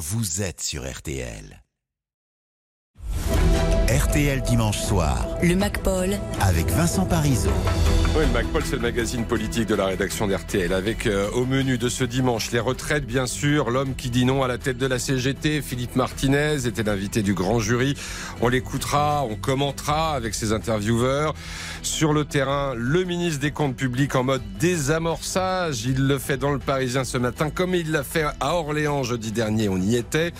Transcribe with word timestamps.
vous 0.00 0.40
êtes 0.40 0.62
sur 0.62 0.90
RTL. 0.90 1.62
RTL 3.86 4.40
dimanche 4.40 4.78
soir. 4.78 5.26
Le 5.42 5.54
MacPaul. 5.54 6.18
Avec 6.40 6.68
Vincent 6.68 7.04
Parisot. 7.04 7.50
Oui, 8.16 8.24
le 8.26 8.32
MacPaul, 8.32 8.62
c'est 8.64 8.74
le 8.74 8.82
magazine 8.82 9.24
politique 9.24 9.66
de 9.66 9.76
la 9.76 9.86
rédaction 9.86 10.26
d'RTL. 10.26 10.72
Avec 10.72 11.06
euh, 11.06 11.30
au 11.30 11.46
menu 11.46 11.78
de 11.78 11.88
ce 11.88 12.02
dimanche 12.02 12.50
les 12.50 12.58
retraites, 12.58 13.06
bien 13.06 13.26
sûr. 13.26 13.70
L'homme 13.70 13.94
qui 13.94 14.10
dit 14.10 14.24
non 14.24 14.42
à 14.42 14.48
la 14.48 14.58
tête 14.58 14.78
de 14.78 14.86
la 14.86 14.98
CGT, 14.98 15.62
Philippe 15.62 15.94
Martinez, 15.94 16.66
était 16.66 16.82
l'invité 16.82 17.22
du 17.22 17.34
grand 17.34 17.60
jury. 17.60 17.94
On 18.40 18.48
l'écoutera, 18.48 19.24
on 19.30 19.36
commentera 19.36 20.16
avec 20.16 20.34
ses 20.34 20.52
intervieweurs. 20.52 21.34
Sur 21.82 22.12
le 22.12 22.24
terrain, 22.24 22.74
le 22.76 23.04
ministre 23.04 23.40
des 23.40 23.52
Comptes 23.52 23.76
publics 23.76 24.16
en 24.16 24.24
mode 24.24 24.42
désamorçage. 24.58 25.84
Il 25.84 26.08
le 26.08 26.18
fait 26.18 26.36
dans 26.36 26.50
le 26.50 26.58
Parisien 26.58 27.04
ce 27.04 27.16
matin, 27.16 27.48
comme 27.48 27.76
il 27.76 27.92
l'a 27.92 28.02
fait 28.02 28.24
à 28.40 28.54
Orléans 28.56 29.04
jeudi 29.04 29.30
dernier. 29.30 29.68
On 29.68 29.78
y 29.78 29.94
était. 29.94 30.32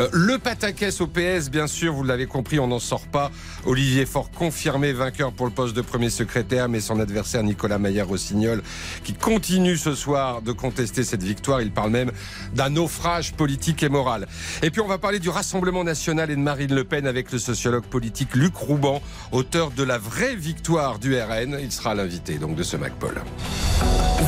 Euh, 0.00 0.08
le 0.12 0.38
pataquès 0.38 1.00
au 1.00 1.06
PS, 1.06 1.50
bien 1.50 1.68
sûr, 1.68 1.94
vous 1.94 2.02
l'avez 2.02 2.26
compris, 2.26 2.58
on 2.58 2.66
n'en 2.66 2.80
sort 2.80 3.06
pas. 3.06 3.30
Olivier 3.64 4.06
Faure 4.06 4.32
confirmé 4.32 4.92
vainqueur 4.92 5.32
pour 5.32 5.46
le 5.46 5.52
poste 5.52 5.76
de 5.76 5.82
premier 5.82 6.10
secrétaire, 6.10 6.68
mais 6.68 6.80
son 6.80 6.98
adversaire 6.98 7.11
Nicolas 7.42 7.78
Maillard-Rossignol, 7.78 8.62
qui 9.04 9.14
continue 9.14 9.76
ce 9.76 9.94
soir 9.94 10.42
de 10.42 10.52
contester 10.52 11.04
cette 11.04 11.22
victoire. 11.22 11.60
Il 11.60 11.70
parle 11.70 11.90
même 11.90 12.12
d'un 12.54 12.70
naufrage 12.70 13.32
politique 13.32 13.82
et 13.82 13.88
moral. 13.88 14.26
Et 14.62 14.70
puis 14.70 14.80
on 14.80 14.88
va 14.88 14.98
parler 14.98 15.18
du 15.18 15.28
Rassemblement 15.28 15.84
national 15.84 16.30
et 16.30 16.36
de 16.36 16.40
Marine 16.40 16.74
Le 16.74 16.84
Pen 16.84 17.06
avec 17.06 17.32
le 17.32 17.38
sociologue 17.38 17.84
politique 17.84 18.34
Luc 18.34 18.54
Rouban, 18.56 19.00
auteur 19.32 19.70
de 19.70 19.82
la 19.82 19.98
vraie 19.98 20.36
victoire 20.36 20.98
du 20.98 21.16
RN. 21.18 21.58
Il 21.60 21.72
sera 21.72 21.94
l'invité 21.94 22.38
donc 22.38 22.56
de 22.56 22.62
ce 22.62 22.76
MacPaul. 22.76 23.20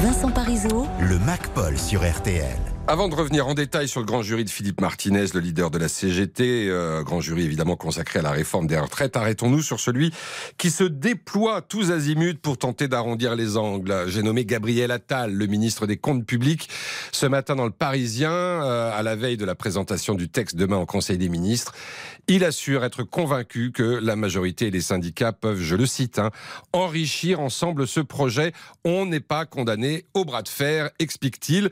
Vincent 0.02 0.30
Parisot. 0.30 0.86
Le 1.00 1.18
MacPaul 1.20 1.78
sur 1.78 2.00
RTL. 2.00 2.73
Avant 2.86 3.08
de 3.08 3.14
revenir 3.14 3.48
en 3.48 3.54
détail 3.54 3.88
sur 3.88 4.00
le 4.00 4.06
grand 4.06 4.20
jury 4.20 4.44
de 4.44 4.50
Philippe 4.50 4.82
Martinez, 4.82 5.24
le 5.32 5.40
leader 5.40 5.70
de 5.70 5.78
la 5.78 5.88
CGT, 5.88 6.68
euh, 6.68 7.02
grand 7.02 7.22
jury 7.22 7.42
évidemment 7.42 7.76
consacré 7.76 8.18
à 8.18 8.22
la 8.22 8.30
réforme 8.30 8.66
des 8.66 8.78
retraites, 8.78 9.16
arrêtons-nous 9.16 9.62
sur 9.62 9.80
celui 9.80 10.12
qui 10.58 10.70
se 10.70 10.84
déploie 10.84 11.62
tous 11.62 11.90
azimuts 11.90 12.34
pour 12.34 12.58
tenter 12.58 12.86
d'arrondir 12.86 13.36
les 13.36 13.56
angles. 13.56 14.04
J'ai 14.08 14.22
nommé 14.22 14.44
Gabriel 14.44 14.90
Attal, 14.90 15.32
le 15.32 15.46
ministre 15.46 15.86
des 15.86 15.96
Comptes 15.96 16.26
publics, 16.26 16.68
ce 17.10 17.24
matin 17.24 17.56
dans 17.56 17.64
le 17.64 17.70
Parisien, 17.70 18.30
euh, 18.30 18.92
à 18.94 19.02
la 19.02 19.16
veille 19.16 19.38
de 19.38 19.46
la 19.46 19.54
présentation 19.54 20.14
du 20.14 20.28
texte 20.28 20.54
demain 20.54 20.76
au 20.76 20.86
Conseil 20.86 21.16
des 21.16 21.30
ministres. 21.30 21.72
Il 22.26 22.44
assure 22.44 22.84
être 22.84 23.02
convaincu 23.02 23.72
que 23.72 23.82
la 23.82 24.14
majorité 24.14 24.66
et 24.66 24.70
les 24.70 24.82
syndicats 24.82 25.32
peuvent, 25.32 25.60
je 25.60 25.76
le 25.76 25.86
cite, 25.86 26.18
hein, 26.18 26.30
enrichir 26.74 27.40
ensemble 27.40 27.86
ce 27.86 28.00
projet. 28.00 28.52
On 28.84 29.06
n'est 29.06 29.20
pas 29.20 29.46
condamné 29.46 30.04
au 30.12 30.26
bras 30.26 30.42
de 30.42 30.48
fer, 30.48 30.90
explique-t-il. 30.98 31.70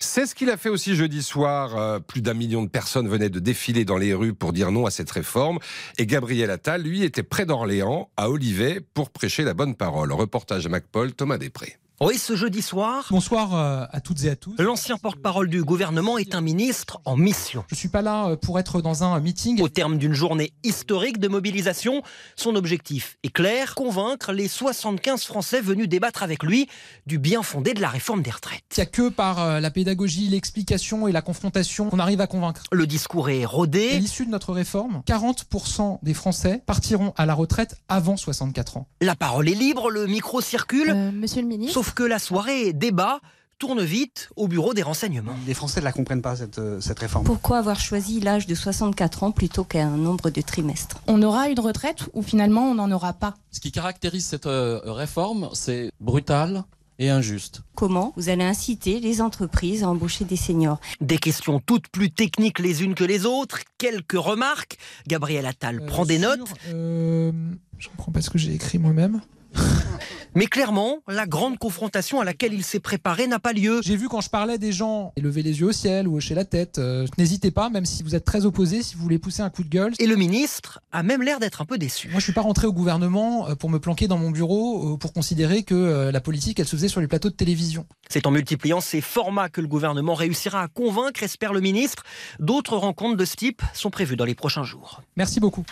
C'est 0.00 0.26
ce 0.26 0.34
qu'il 0.34 0.50
a 0.50 0.53
fait 0.56 0.68
aussi 0.68 0.96
jeudi 0.96 1.22
soir. 1.22 1.76
Euh, 1.76 2.00
plus 2.00 2.22
d'un 2.22 2.34
million 2.34 2.62
de 2.62 2.68
personnes 2.68 3.08
venaient 3.08 3.30
de 3.30 3.40
défiler 3.40 3.84
dans 3.84 3.96
les 3.96 4.14
rues 4.14 4.34
pour 4.34 4.52
dire 4.52 4.72
non 4.72 4.86
à 4.86 4.90
cette 4.90 5.10
réforme. 5.10 5.58
Et 5.98 6.06
Gabriel 6.06 6.50
Attal, 6.50 6.82
lui, 6.82 7.02
était 7.02 7.22
près 7.22 7.46
d'Orléans, 7.46 8.10
à 8.16 8.30
Olivet, 8.30 8.80
pour 8.94 9.10
prêcher 9.10 9.44
la 9.44 9.54
bonne 9.54 9.74
parole. 9.74 10.12
Reportage 10.12 10.66
à 10.66 10.68
MacPaul, 10.68 11.12
Thomas 11.12 11.38
Després. 11.38 11.78
Oui, 12.00 12.18
ce 12.18 12.34
jeudi 12.34 12.60
soir. 12.60 13.06
Bonsoir 13.10 13.54
euh, 13.54 13.86
à 13.88 14.00
toutes 14.00 14.24
et 14.24 14.30
à 14.30 14.34
tous. 14.34 14.52
L'ancien 14.58 14.96
porte-parole 14.98 15.48
du 15.48 15.62
gouvernement 15.62 16.18
est 16.18 16.34
un 16.34 16.40
ministre 16.40 17.00
en 17.04 17.16
mission. 17.16 17.64
Je 17.70 17.76
suis 17.76 17.88
pas 17.88 18.02
là 18.02 18.30
euh, 18.30 18.36
pour 18.36 18.58
être 18.58 18.82
dans 18.82 19.04
un 19.04 19.20
meeting. 19.20 19.62
Au 19.62 19.68
terme 19.68 19.96
d'une 19.96 20.12
journée 20.12 20.52
historique 20.64 21.18
de 21.18 21.28
mobilisation, 21.28 22.02
son 22.34 22.56
objectif 22.56 23.16
est 23.22 23.28
clair 23.28 23.76
convaincre 23.76 24.32
les 24.32 24.48
75 24.48 25.22
Français 25.22 25.60
venus 25.60 25.88
débattre 25.88 26.24
avec 26.24 26.42
lui 26.42 26.68
du 27.06 27.20
bien 27.20 27.44
fondé 27.44 27.74
de 27.74 27.80
la 27.80 27.90
réforme 27.90 28.22
des 28.22 28.32
retraites. 28.32 28.64
Il 28.76 28.80
n'y 28.80 28.82
a 28.82 28.86
que 28.86 29.08
par 29.08 29.40
euh, 29.40 29.60
la 29.60 29.70
pédagogie, 29.70 30.26
l'explication 30.26 31.06
et 31.06 31.12
la 31.12 31.22
confrontation 31.22 31.90
qu'on 31.90 32.00
arrive 32.00 32.20
à 32.20 32.26
convaincre. 32.26 32.64
Le 32.72 32.88
discours 32.88 33.30
est 33.30 33.44
rodé. 33.44 33.92
À 33.92 33.98
l'issue 34.00 34.26
de 34.26 34.32
notre 34.32 34.52
réforme, 34.52 35.04
40% 35.06 36.00
des 36.02 36.14
Français 36.14 36.60
partiront 36.66 37.12
à 37.16 37.24
la 37.24 37.34
retraite 37.34 37.76
avant 37.88 38.16
64 38.16 38.78
ans. 38.78 38.88
La 39.00 39.14
parole 39.14 39.48
est 39.48 39.54
libre, 39.54 39.90
le 39.90 40.08
micro 40.08 40.40
circule. 40.40 40.90
Euh, 40.90 41.12
monsieur 41.12 41.40
le 41.40 41.46
ministre. 41.46 41.74
Sauf 41.74 41.83
que 41.92 42.02
la 42.02 42.18
soirée 42.18 42.72
débat 42.72 43.20
tourne 43.58 43.82
vite 43.82 44.30
au 44.36 44.48
bureau 44.48 44.74
des 44.74 44.82
renseignements. 44.82 45.36
Les 45.46 45.54
Français 45.54 45.80
ne 45.80 45.84
la 45.84 45.92
comprennent 45.92 46.22
pas, 46.22 46.36
cette, 46.36 46.58
euh, 46.58 46.80
cette 46.80 46.98
réforme. 46.98 47.24
Pourquoi 47.24 47.58
avoir 47.58 47.78
choisi 47.80 48.20
l'âge 48.20 48.46
de 48.46 48.54
64 48.54 49.22
ans 49.22 49.30
plutôt 49.30 49.64
qu'un 49.64 49.90
nombre 49.90 50.30
de 50.30 50.40
trimestres? 50.40 51.00
On 51.06 51.22
aura 51.22 51.48
une 51.48 51.60
retraite 51.60 52.04
ou 52.14 52.22
finalement 52.22 52.62
on 52.70 52.74
n'en 52.74 52.90
aura 52.90 53.12
pas? 53.12 53.34
Ce 53.52 53.60
qui 53.60 53.70
caractérise 53.72 54.24
cette 54.26 54.46
euh, 54.46 54.80
réforme, 54.84 55.50
c'est 55.52 55.90
brutal 56.00 56.64
et 56.98 57.10
injuste. 57.10 57.62
Comment 57.74 58.12
vous 58.16 58.28
allez 58.28 58.44
inciter 58.44 59.00
les 59.00 59.20
entreprises 59.20 59.82
à 59.82 59.88
embaucher 59.88 60.24
des 60.24 60.36
seniors? 60.36 60.80
Des 61.00 61.18
questions 61.18 61.60
toutes 61.64 61.88
plus 61.88 62.10
techniques 62.10 62.58
les 62.58 62.82
unes 62.82 62.94
que 62.94 63.04
les 63.04 63.24
autres, 63.26 63.60
quelques 63.78 64.12
remarques. 64.12 64.78
Gabriel 65.06 65.46
Attal 65.46 65.80
Euh, 65.80 65.86
prend 65.86 66.04
des 66.04 66.18
notes, 66.18 66.40
euh, 66.68 67.32
je 67.78 67.88
comprends 67.88 68.12
pas 68.12 68.20
ce 68.20 68.30
que 68.30 68.38
j'ai 68.38 68.52
écrit 68.52 68.78
moi-même. 68.78 69.20
mais 70.34 70.46
clairement, 70.46 70.98
la 71.08 71.26
grande 71.26 71.58
confrontation 71.58 72.20
à 72.20 72.24
laquelle 72.24 72.52
il 72.52 72.64
s'est 72.64 72.80
préparé 72.80 73.26
n'a 73.26 73.38
pas 73.38 73.52
lieu. 73.52 73.80
J'ai 73.82 73.96
vu 73.96 74.08
quand 74.08 74.20
je 74.20 74.30
parlais 74.30 74.58
des 74.58 74.72
gens 74.72 75.12
lever 75.16 75.42
les 75.42 75.60
yeux 75.60 75.66
au 75.68 75.72
ciel 75.72 76.08
ou 76.08 76.16
hocher 76.16 76.34
la 76.34 76.44
tête. 76.44 76.78
euh, 76.78 77.06
N'hésitez 77.18 77.50
pas, 77.50 77.70
même 77.70 77.84
si 77.84 78.02
vous 78.02 78.14
êtes 78.14 78.24
très 78.24 78.44
opposés, 78.44 78.82
si 78.82 78.96
vous 78.96 79.02
voulez 79.02 79.18
pousser 79.18 79.42
un 79.42 79.50
coup 79.50 79.64
de 79.64 79.68
gueule. 79.68 79.92
Et 79.98 80.06
le 80.06 80.16
ministre 80.16 80.80
a 80.92 81.02
même 81.02 81.22
l'air 81.22 81.40
d'être 81.40 81.60
un 81.60 81.64
peu 81.64 81.78
déçu. 81.78 82.08
Moi, 82.08 82.18
je 82.18 82.24
suis 82.24 82.32
pas 82.32 82.40
rentré 82.42 82.66
au 82.66 82.72
gouvernement 82.72 83.48
euh, 83.48 83.54
pour 83.54 83.70
me 83.70 83.78
planquer 83.78 84.08
dans 84.08 84.18
mon 84.18 84.30
bureau, 84.30 84.94
euh, 84.94 84.96
pour 84.96 85.12
considérer 85.12 85.62
que 85.62 86.10
la 86.10 86.20
politique, 86.20 86.58
elle 86.60 86.66
se 86.66 86.76
faisait 86.76 86.88
sur 86.88 87.00
les 87.00 87.06
plateaux 87.08 87.30
de 87.30 87.34
télévision. 87.34 87.86
C'est 88.08 88.26
en 88.26 88.30
multipliant 88.30 88.80
ces 88.80 89.00
formats 89.00 89.48
que 89.48 89.60
le 89.60 89.66
gouvernement 89.68 90.14
réussira 90.14 90.62
à 90.62 90.68
convaincre, 90.68 91.22
espère 91.22 91.52
le 91.52 91.60
ministre. 91.60 92.02
D'autres 92.40 92.76
rencontres 92.76 93.16
de 93.16 93.24
ce 93.24 93.36
type 93.36 93.62
sont 93.72 93.90
prévues 93.90 94.16
dans 94.16 94.24
les 94.24 94.34
prochains 94.34 94.64
jours. 94.64 95.00
Merci 95.16 95.40
beaucoup. 95.40 95.64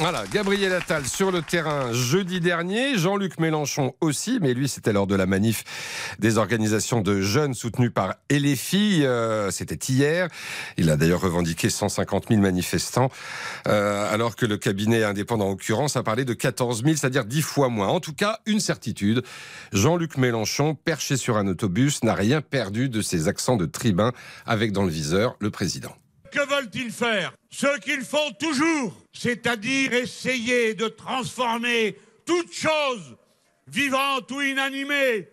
Voilà, 0.00 0.22
Gabriel 0.32 0.72
Attal 0.74 1.04
sur 1.08 1.32
le 1.32 1.42
terrain 1.42 1.92
jeudi 1.92 2.38
dernier, 2.38 2.96
Jean-Luc 2.96 3.40
Mélenchon 3.40 3.96
aussi, 4.00 4.38
mais 4.40 4.54
lui 4.54 4.68
c'était 4.68 4.92
lors 4.92 5.08
de 5.08 5.16
la 5.16 5.26
manif 5.26 5.64
des 6.20 6.38
organisations 6.38 7.00
de 7.00 7.20
jeunes 7.20 7.52
soutenues 7.52 7.90
par 7.90 8.14
LFI, 8.30 9.04
euh, 9.04 9.50
c'était 9.50 9.92
hier. 9.92 10.28
Il 10.76 10.88
a 10.90 10.96
d'ailleurs 10.96 11.20
revendiqué 11.20 11.68
150 11.68 12.28
000 12.28 12.40
manifestants, 12.40 13.10
euh, 13.66 14.14
alors 14.14 14.36
que 14.36 14.46
le 14.46 14.56
cabinet 14.56 15.02
indépendant 15.02 15.46
en 15.46 15.50
l'occurrence 15.50 15.96
a 15.96 16.04
parlé 16.04 16.24
de 16.24 16.32
14 16.32 16.84
000, 16.84 16.94
c'est-à-dire 16.94 17.24
10 17.24 17.42
fois 17.42 17.68
moins. 17.68 17.88
En 17.88 17.98
tout 17.98 18.14
cas, 18.14 18.38
une 18.46 18.60
certitude, 18.60 19.24
Jean-Luc 19.72 20.16
Mélenchon, 20.16 20.76
perché 20.76 21.16
sur 21.16 21.36
un 21.36 21.48
autobus, 21.48 22.04
n'a 22.04 22.14
rien 22.14 22.40
perdu 22.40 22.88
de 22.88 23.02
ses 23.02 23.26
accents 23.26 23.56
de 23.56 23.66
tribun, 23.66 24.12
avec 24.46 24.70
dans 24.70 24.84
le 24.84 24.90
viseur 24.90 25.34
le 25.40 25.50
président. 25.50 25.96
Que 26.30 26.46
veulent-ils 26.46 26.92
faire? 26.92 27.32
Ce 27.50 27.78
qu'ils 27.80 28.04
font 28.04 28.32
toujours, 28.38 28.92
c'est-à-dire 29.12 29.94
essayer 29.94 30.74
de 30.74 30.88
transformer 30.88 31.98
toute 32.26 32.52
chose, 32.52 33.16
vivante 33.66 34.30
ou 34.30 34.40
inanimée, 34.40 35.28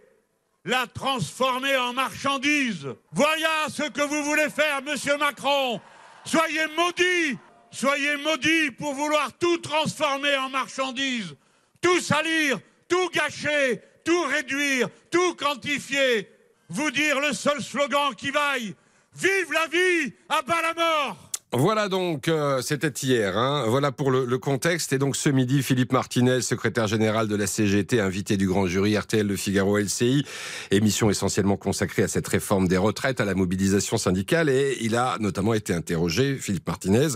la 0.63 0.87
transformer 0.87 1.75
en 1.77 1.93
marchandise. 1.93 2.87
Voilà 3.11 3.67
ce 3.69 3.83
que 3.83 4.01
vous 4.01 4.23
voulez 4.23 4.49
faire, 4.49 4.81
monsieur 4.81 5.17
Macron. 5.17 5.79
Soyez 6.25 6.67
maudits, 6.75 7.37
soyez 7.71 8.17
maudits 8.17 8.71
pour 8.71 8.93
vouloir 8.93 9.31
tout 9.37 9.57
transformer 9.57 10.35
en 10.37 10.49
marchandise, 10.49 11.35
tout 11.81 11.99
salir, 11.99 12.59
tout 12.87 13.09
gâcher, 13.09 13.81
tout 14.03 14.23
réduire, 14.23 14.89
tout 15.11 15.35
quantifier. 15.35 16.29
Vous 16.69 16.89
dire 16.89 17.19
le 17.19 17.33
seul 17.33 17.61
slogan 17.61 18.15
qui 18.15 18.31
vaille, 18.31 18.73
vive 19.17 19.51
la 19.53 19.67
vie, 19.67 20.13
à 20.29 20.41
bas 20.41 20.61
la 20.61 20.73
mort 20.73 21.17
Voilà 21.53 21.87
donc, 21.87 22.27
euh, 22.27 22.61
c'était 22.61 22.89
hier. 22.89 23.37
Hein. 23.37 23.65
Voilà 23.67 23.91
pour 23.91 24.11
le, 24.11 24.25
le, 24.25 24.37
contexte. 24.37 24.91
Et 24.93 24.97
donc 24.97 25.15
ce 25.15 25.29
midi, 25.29 25.63
Philippe 25.63 25.93
Martinez, 25.93 26.41
secrétaire 26.41 26.87
général 26.87 27.27
de 27.27 27.35
la 27.35 27.47
CGT, 27.47 28.01
invité 28.01 28.35
du 28.35 28.47
grand 28.47 28.67
jury 28.67 28.97
RTL 28.97 29.25
Le 29.25 29.35
Figaro 29.35 29.77
LCI, 29.77 30.25
émission 30.71 31.09
essentiellement 31.09 31.55
consacrée 31.55 32.03
à 32.03 32.07
cette 32.07 32.27
réforme 32.27 32.67
des 32.67 32.77
retraites, 32.77 33.21
à 33.21 33.25
la 33.25 33.35
mobilisation 33.35 33.97
syndicale. 33.97 34.49
Et 34.49 34.77
il 34.81 34.95
a 34.95 35.17
notamment 35.19 35.53
été 35.53 35.73
interrogé, 35.73 36.35
Philippe 36.35 36.67
Martinez, 36.67 37.09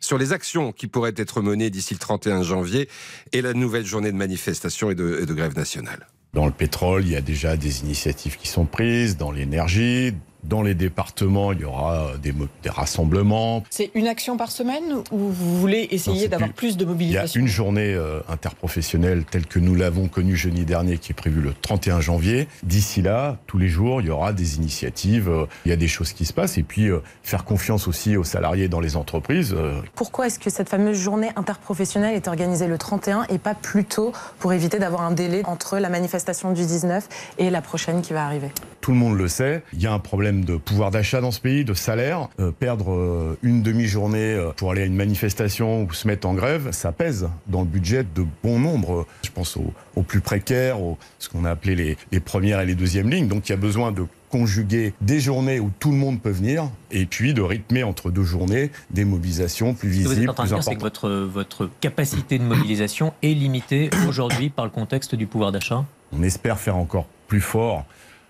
sur 0.00 0.18
les 0.18 0.32
actions 0.32 0.72
qui 0.72 0.86
pourraient 0.86 1.14
être 1.16 1.40
menées 1.40 1.70
d'ici 1.70 1.94
le 1.94 2.00
31 2.00 2.42
janvier 2.42 2.88
et 3.32 3.40
la 3.40 3.54
nouvelle 3.54 3.86
journée 3.86 4.12
de 4.12 4.16
manifestation 4.16 4.90
et 4.90 4.94
de, 4.94 5.20
et 5.22 5.26
de 5.26 5.34
grève 5.34 5.56
nationale. 5.56 6.06
Dans 6.34 6.44
le 6.44 6.52
pétrole, 6.52 7.06
il 7.06 7.12
y 7.12 7.16
a 7.16 7.22
déjà 7.22 7.56
des 7.56 7.80
initiatives 7.80 8.36
qui 8.36 8.48
sont 8.48 8.66
prises, 8.66 9.16
dans 9.16 9.32
l'énergie, 9.32 10.12
dans 10.48 10.62
les 10.62 10.74
départements, 10.74 11.52
il 11.52 11.60
y 11.60 11.64
aura 11.64 12.12
des, 12.22 12.32
des 12.62 12.70
rassemblements. 12.70 13.62
C'est 13.70 13.90
une 13.94 14.06
action 14.06 14.36
par 14.36 14.50
semaine 14.50 15.02
ou 15.10 15.18
vous 15.18 15.58
voulez 15.60 15.88
essayer 15.90 16.28
d'avoir 16.28 16.52
plus 16.52 16.76
de 16.76 16.84
mobilisation 16.84 17.40
Il 17.40 17.42
y 17.42 17.44
a 17.44 17.46
une 17.46 17.52
journée 17.52 17.94
euh, 17.94 18.20
interprofessionnelle 18.28 19.24
telle 19.24 19.46
que 19.46 19.58
nous 19.58 19.74
l'avons 19.74 20.08
connue 20.08 20.36
jeudi 20.36 20.64
dernier 20.64 20.98
qui 20.98 21.12
est 21.12 21.14
prévue 21.14 21.40
le 21.40 21.52
31 21.60 22.00
janvier. 22.00 22.48
D'ici 22.62 23.02
là, 23.02 23.36
tous 23.46 23.58
les 23.58 23.68
jours, 23.68 24.00
il 24.00 24.06
y 24.06 24.10
aura 24.10 24.32
des 24.32 24.56
initiatives, 24.56 25.28
euh, 25.28 25.46
il 25.64 25.68
y 25.68 25.72
a 25.72 25.76
des 25.76 25.88
choses 25.88 26.12
qui 26.12 26.24
se 26.24 26.32
passent 26.32 26.58
et 26.58 26.62
puis 26.62 26.88
euh, 26.88 27.00
faire 27.22 27.44
confiance 27.44 27.86
aussi 27.88 28.16
aux 28.16 28.24
salariés 28.24 28.68
dans 28.68 28.80
les 28.80 28.96
entreprises. 28.96 29.54
euh. 29.56 29.80
Pourquoi 29.94 30.26
est-ce 30.26 30.38
que 30.38 30.50
cette 30.50 30.68
fameuse 30.68 30.98
journée 30.98 31.30
interprofessionnelle 31.36 32.14
est 32.14 32.28
organisée 32.28 32.66
le 32.66 32.78
31 32.78 33.24
et 33.28 33.38
pas 33.38 33.54
plus 33.54 33.84
tôt 33.84 34.12
pour 34.38 34.52
éviter 34.52 34.78
d'avoir 34.78 35.02
un 35.02 35.12
délai 35.12 35.42
entre 35.44 35.78
la 35.78 35.88
manifestation 35.88 36.52
du 36.52 36.64
19 36.64 37.08
et 37.38 37.50
la 37.50 37.60
prochaine 37.60 38.02
qui 38.02 38.12
va 38.12 38.24
arriver? 38.24 38.48
Tout 38.88 38.94
le 38.94 39.00
monde 39.00 39.18
le 39.18 39.28
sait, 39.28 39.62
il 39.74 39.82
y 39.82 39.86
a 39.86 39.92
un 39.92 39.98
problème 39.98 40.46
de 40.46 40.56
pouvoir 40.56 40.90
d'achat 40.90 41.20
dans 41.20 41.30
ce 41.30 41.40
pays, 41.40 41.62
de 41.62 41.74
salaire. 41.74 42.30
Euh, 42.40 42.52
perdre 42.52 42.90
euh, 42.90 43.38
une 43.42 43.62
demi-journée 43.62 44.32
euh, 44.32 44.50
pour 44.56 44.70
aller 44.70 44.80
à 44.80 44.86
une 44.86 44.96
manifestation 44.96 45.82
ou 45.82 45.92
se 45.92 46.08
mettre 46.08 46.26
en 46.26 46.32
grève, 46.32 46.70
ça 46.70 46.90
pèse 46.90 47.28
dans 47.48 47.60
le 47.60 47.66
budget 47.66 48.02
de 48.02 48.24
bon 48.42 48.58
nombre. 48.58 49.06
Je 49.22 49.30
pense 49.30 49.58
aux, 49.58 49.74
aux 49.94 50.02
plus 50.02 50.22
précaires, 50.22 50.80
aux, 50.80 50.96
ce 51.18 51.28
qu'on 51.28 51.44
a 51.44 51.50
appelé 51.50 51.74
les, 51.74 51.98
les 52.12 52.20
premières 52.20 52.60
et 52.60 52.64
les 52.64 52.74
deuxièmes 52.74 53.10
lignes. 53.10 53.28
Donc 53.28 53.50
il 53.50 53.52
y 53.52 53.54
a 53.54 53.58
besoin 53.58 53.92
de 53.92 54.06
conjuguer 54.30 54.94
des 55.02 55.20
journées 55.20 55.60
où 55.60 55.70
tout 55.78 55.90
le 55.90 55.98
monde 55.98 56.22
peut 56.22 56.30
venir 56.30 56.70
et 56.90 57.04
puis 57.04 57.34
de 57.34 57.42
rythmer 57.42 57.82
entre 57.82 58.10
deux 58.10 58.24
journées 58.24 58.70
des 58.88 59.04
mobilisations 59.04 59.74
plus 59.74 59.92
Ce 59.92 59.98
que 59.98 60.04
vous 60.04 60.12
êtes 60.12 60.14
visibles, 60.14 60.30
en 60.30 60.32
train 60.32 60.44
de 60.44 60.48
plus 60.48 60.54
dire, 60.54 60.64
c'est 60.64 60.76
que 60.76 61.24
votre 61.26 61.68
capacité 61.82 62.38
de 62.38 62.44
mobilisation 62.44 63.12
est 63.22 63.34
limitée 63.34 63.90
aujourd'hui 64.08 64.48
par 64.48 64.64
le 64.64 64.70
contexte 64.70 65.14
du 65.14 65.26
pouvoir 65.26 65.52
d'achat? 65.52 65.84
On 66.10 66.22
espère 66.22 66.58
faire 66.58 66.78
encore 66.78 67.06
plus 67.26 67.42
fort 67.42 67.84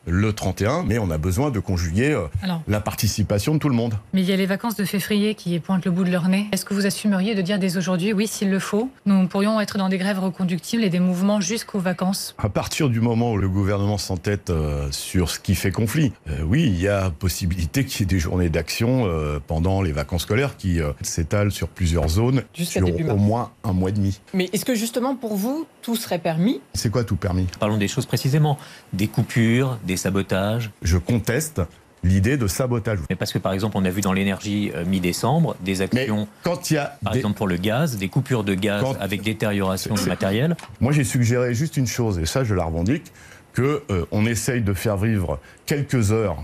le 0.08 0.32
31, 0.32 0.84
mais 0.84 0.99
on 0.99 1.10
a 1.10 1.19
besoin 1.19 1.50
de 1.50 1.60
conjuguer 1.60 2.12
euh, 2.12 2.26
Alors. 2.43 2.62
la 2.66 2.81
participation 2.81 3.55
de 3.55 3.58
tout 3.58 3.69
le 3.69 3.75
monde. 3.75 3.94
Mais 4.12 4.22
il 4.22 4.28
y 4.28 4.32
a 4.32 4.37
les 4.37 4.46
vacances 4.46 4.76
de 4.76 4.84
février 4.84 5.34
qui 5.34 5.58
pointent 5.60 5.84
le 5.84 5.90
bout 5.90 6.05
de 6.05 6.10
leur 6.10 6.28
nez. 6.28 6.49
Est-ce 6.52 6.64
que 6.64 6.75
vous 6.75 6.87
assumeriez 6.87 7.34
de 7.34 7.43
dire 7.43 7.58
dès 7.58 7.76
aujourd'hui, 7.76 8.12
oui, 8.12 8.26
s'il 8.26 8.50
le 8.50 8.58
faut, 8.58 8.90
nous 9.06 9.26
pourrions 9.26 9.60
être 9.60 9.78
dans 9.78 9.88
des 9.88 9.99
grèves 9.99 10.19
reconductibles 10.20 10.84
et 10.84 10.90
des 10.90 11.00
mouvements 11.00 11.40
jusqu'aux 11.40 11.81
vacances? 11.81 12.34
À 12.38 12.49
partir 12.49 12.88
du 12.88 13.00
moment 13.00 13.32
où 13.32 13.37
le 13.37 13.49
gouvernement 13.49 13.99
s'entête 13.99 14.50
euh, 14.50 14.88
sur 14.90 15.31
ce 15.31 15.38
qui 15.38 15.55
fait 15.55 15.70
conflit, 15.70 16.12
euh, 16.28 16.43
oui, 16.43 16.64
il 16.64 16.81
y 16.81 16.88
a 16.88 17.10
possibilité 17.10 17.84
qu'il 17.84 18.00
y 18.00 18.02
ait 18.05 18.06
des 18.06 18.19
journées 18.19 18.49
d'action 18.49 19.06
euh, 19.06 19.38
pendant 19.46 19.82
les 19.82 19.93
vacances 19.93 20.22
scolaires 20.22 20.56
qui 20.56 20.81
euh, 20.81 20.93
s'étalent 21.02 21.52
sur 21.52 21.69
plusieurs 21.69 22.08
zones, 22.08 22.43
Jusqu'à 22.55 22.81
sur 22.81 22.88
au 23.10 23.16
moins 23.16 23.50
un 23.64 23.72
mois 23.72 23.90
et 23.90 23.93
demi. 23.93 24.20
Mais 24.34 24.49
est-ce 24.52 24.64
que 24.64 24.75
justement 24.75 25.14
pour 25.14 25.37
vous, 25.37 25.66
tout 25.82 25.96
serait 25.96 26.19
permis? 26.19 26.60
C'est 26.75 26.90
quoi 26.90 27.05
tout 27.05 27.16
permis? 27.16 27.46
Parlons 27.60 27.76
des 27.76 27.88
choses 27.88 28.06
précisément. 28.06 28.58
Des 28.93 29.08
coupures, 29.08 29.78
des 29.84 29.96
sabotages. 29.98 30.70
Je 30.82 30.96
conteste 30.96 31.60
l'idée 32.04 32.36
de 32.36 32.46
sabotage. 32.46 33.00
Mais 33.10 33.16
parce 33.16 33.32
que 33.32 33.38
par 33.38 33.52
exemple, 33.52 33.76
on 33.76 33.84
a 33.84 33.90
vu 33.90 34.00
dans 34.00 34.12
l'énergie 34.12 34.70
euh, 34.74 34.84
mi-décembre 34.86 35.56
des 35.60 35.82
actions, 35.82 36.26
quand 36.44 36.70
il 36.70 36.74
y 36.74 36.76
a 36.78 36.96
par 37.02 37.12
des- 37.12 37.18
exemple 37.18 37.36
pour 37.36 37.48
le 37.48 37.56
gaz, 37.56 37.96
des 37.98 38.08
coupures 38.08 38.44
de 38.44 38.54
gaz 38.54 38.82
Quand- 38.84 38.96
avec 39.00 39.22
détérioration 39.22 39.94
du 39.94 40.06
matériel. 40.08 40.56
Moi, 40.80 40.92
j'ai 40.92 41.04
suggéré 41.04 41.54
juste 41.54 41.76
une 41.76 41.88
chose, 41.88 42.18
et 42.18 42.24
ça, 42.26 42.44
je 42.44 42.54
la 42.54 42.64
revendique, 42.64 43.12
que 43.52 43.82
euh, 43.90 44.04
on 44.12 44.24
essaye 44.26 44.62
de 44.62 44.72
faire 44.72 44.96
vivre 44.96 45.40
quelques 45.66 46.12
heures, 46.12 46.36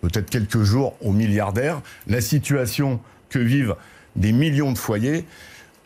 peut-être 0.00 0.30
quelques 0.30 0.62
jours 0.62 0.94
aux 1.02 1.12
milliardaires, 1.12 1.82
la 2.06 2.22
situation 2.22 2.98
que 3.28 3.38
vivent 3.38 3.76
des 4.16 4.32
millions 4.32 4.72
de 4.72 4.78
foyers 4.78 5.26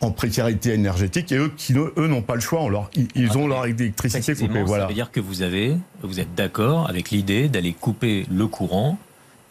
en 0.01 0.11
précarité 0.11 0.73
énergétique 0.73 1.31
et 1.31 1.35
eux 1.37 1.51
qui 1.57 1.73
eux 1.73 2.07
n'ont 2.07 2.21
pas 2.21 2.35
le 2.35 2.41
choix, 2.41 2.61
on 2.61 2.69
leur- 2.69 2.89
ils, 3.15 3.37
ont 3.37 3.47
leur 3.47 3.65
électricité 3.65 4.33
coupée. 4.35 4.63
Voilà. 4.63 4.83
Ça 4.83 4.87
veut 4.87 4.93
dire 4.93 5.11
que 5.11 5.19
vous 5.19 5.41
avez, 5.41 5.75
vous 6.03 6.19
êtes 6.19 6.33
d'accord 6.35 6.87
avec 6.89 7.09
l'idée 7.11 7.49
d'aller 7.49 7.73
couper 7.73 8.25
le 8.31 8.47
courant. 8.47 8.97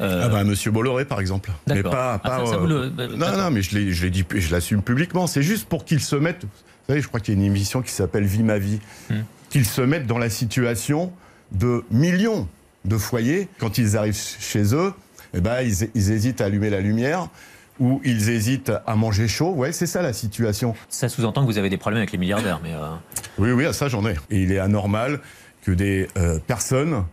euh, 0.01 0.23
Ah 0.25 0.29
bah, 0.29 0.45
Monsieur 0.45 0.71
Bolloré, 0.71 1.05
par 1.05 1.21
exemple. 1.21 1.51
Mais 1.67 1.75
D'accord. 1.77 1.91
pas, 1.93 2.13
Ah, 2.15 2.19
pas, 2.19 2.47
ça, 2.47 2.53
ça, 2.53 2.57
vous 2.57 2.67
le- 2.67 2.89
non, 3.17 3.37
non, 3.37 3.51
mais 3.51 3.61
je 3.63 3.77
l'ai, 3.77 3.93
je 3.93 4.05
l'ai 4.05 4.11
dit, 4.11 4.25
je 4.35 4.51
l'assume 4.51 4.81
publiquement. 4.83 5.27
C'est 5.27 5.43
juste 5.43 5.69
pour 5.69 5.85
qu'ils 5.85 6.01
se 6.01 6.17
mettent. 6.17 6.45
Vous 6.45 6.49
savez, 6.95 7.03
je 7.03 7.09
crois 7.09 7.21
qu'il 7.21 7.35
y 7.35 7.37
a 7.37 7.41
une 7.41 7.47
émission 7.47 7.83
qui 7.83 7.91
s'appelle 7.93 8.25
Vie 8.25 8.43
ma 8.43 8.59
vie. 8.59 8.79
Hmm. 9.11 9.17
Qu'ils 9.51 9.67
se 9.67 9.83
mettent 9.83 10.07
dans 10.07 10.19
la 10.19 10.31
situation 10.31 11.13
de 11.53 11.85
millions 11.91 12.49
de 12.87 12.97
foyers 12.97 13.49
quand 13.59 13.77
ils 13.77 13.97
arrivent 13.99 14.17
chez 14.41 14.75
eux. 14.75 14.93
Eh 15.35 15.41
ben, 15.41 15.61
ils, 15.61 15.91
ils 15.95 16.11
hésitent 16.11 16.41
à 16.41 16.47
allumer 16.47 16.71
la 16.71 16.81
lumière 16.81 17.29
ou 17.81 18.01
ils 18.05 18.29
hésitent 18.31 18.73
à 18.87 18.95
manger 18.97 19.29
chaud. 19.29 19.51
Ouais, 19.53 19.73
c'est 19.73 19.87
ça 19.87 20.03
la 20.03 20.13
situation. 20.13 20.75
Ça 20.89 21.09
sous-entend 21.09 21.43
que 21.43 21.51
vous 21.51 21.59
avez 21.59 21.71
des 21.71 21.77
problèmes 21.77 21.99
avec 21.99 22.13
les 22.13 22.19
milliardaires, 22.19 22.61
mais. 22.63 22.73
euh, 22.75 22.89
Oui, 23.39 23.53
oui, 23.53 23.73
ça 23.73 23.89
j'en 23.89 24.07
ai. 24.07 24.15
Et 24.31 24.43
il 24.43 24.53
est 24.53 24.59
anormal 24.59 25.21
que 25.63 25.71
des 25.73 26.09
euh, 26.17 26.39
personnes, 26.47 27.05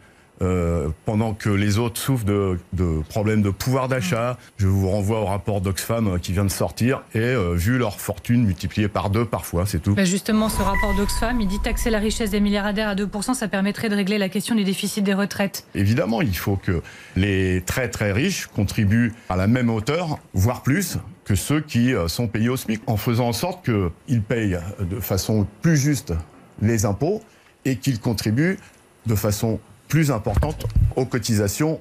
euh, 0.42 0.90
pendant 1.06 1.34
que 1.34 1.50
les 1.50 1.78
autres 1.78 2.00
souffrent 2.00 2.26
de, 2.26 2.60
de 2.74 3.02
problèmes 3.08 3.42
de 3.42 3.50
pouvoir 3.50 3.88
d'achat, 3.88 4.38
je 4.58 4.68
vous 4.68 4.90
renvoie 4.90 5.22
au 5.22 5.26
rapport 5.26 5.62
d'Oxfam 5.62 6.08
euh, 6.08 6.18
qui 6.18 6.34
vient 6.34 6.44
de 6.44 6.52
sortir, 6.52 7.04
et 7.14 7.20
euh, 7.20 7.54
vu 7.54 7.78
leur 7.78 8.02
fortune 8.02 8.46
multipliée 8.46 8.90
par 8.90 9.10
deux 9.10 9.24
parfois, 9.26 9.66
c'est 9.66 9.80
tout. 9.80 9.96
Bah, 9.96 10.04
Justement, 10.04 10.50
ce 10.50 10.62
rapport 10.62 10.94
d'Oxfam, 10.96 11.40
il 11.40 11.48
dit 11.48 11.60
taxer 11.60 11.90
la 11.90 12.00
richesse 12.00 12.32
des 12.32 12.42
milliardaires 12.42 12.90
à 12.90 12.96
2%, 12.96 13.34
ça 13.34 13.48
permettrait 13.48 13.88
de 13.88 13.96
régler 13.96 14.18
la 14.18 14.28
question 14.28 14.56
du 14.56 14.66
déficit 14.66 15.04
des 15.04 15.14
retraites. 15.14 15.66
Évidemment, 15.74 16.22
il 16.22 16.36
faut 16.36 16.58
que 16.58 16.82
les 17.16 17.62
très 17.66 17.90
très 17.90 18.12
riches 18.12 18.48
contribuent 18.48 19.14
à 19.30 19.38
la 19.38 19.48
même 19.48 19.70
hauteur, 19.70 20.20
voire 20.34 20.64
plus, 20.64 20.98
que 21.24 21.36
ceux 21.36 21.62
qui 21.62 21.94
sont 22.08 22.28
payés 22.28 22.50
au 22.50 22.58
SMIC, 22.58 22.82
en 22.86 22.98
faisant 22.98 23.30
en 23.30 23.34
sorte 23.34 23.66
qu'ils 23.66 24.22
payent 24.22 24.60
de 24.80 25.00
façon 25.00 25.48
plus 25.62 25.76
juste 25.76 26.14
les 26.62 26.86
impôts 26.86 27.22
et 27.64 27.78
qu'ils 27.78 28.00
contribuent 28.00 28.60
de 29.08 29.16
façon 29.16 29.60
plus 29.88 30.12
importante 30.12 30.66
aux 30.96 31.06
cotisations 31.06 31.80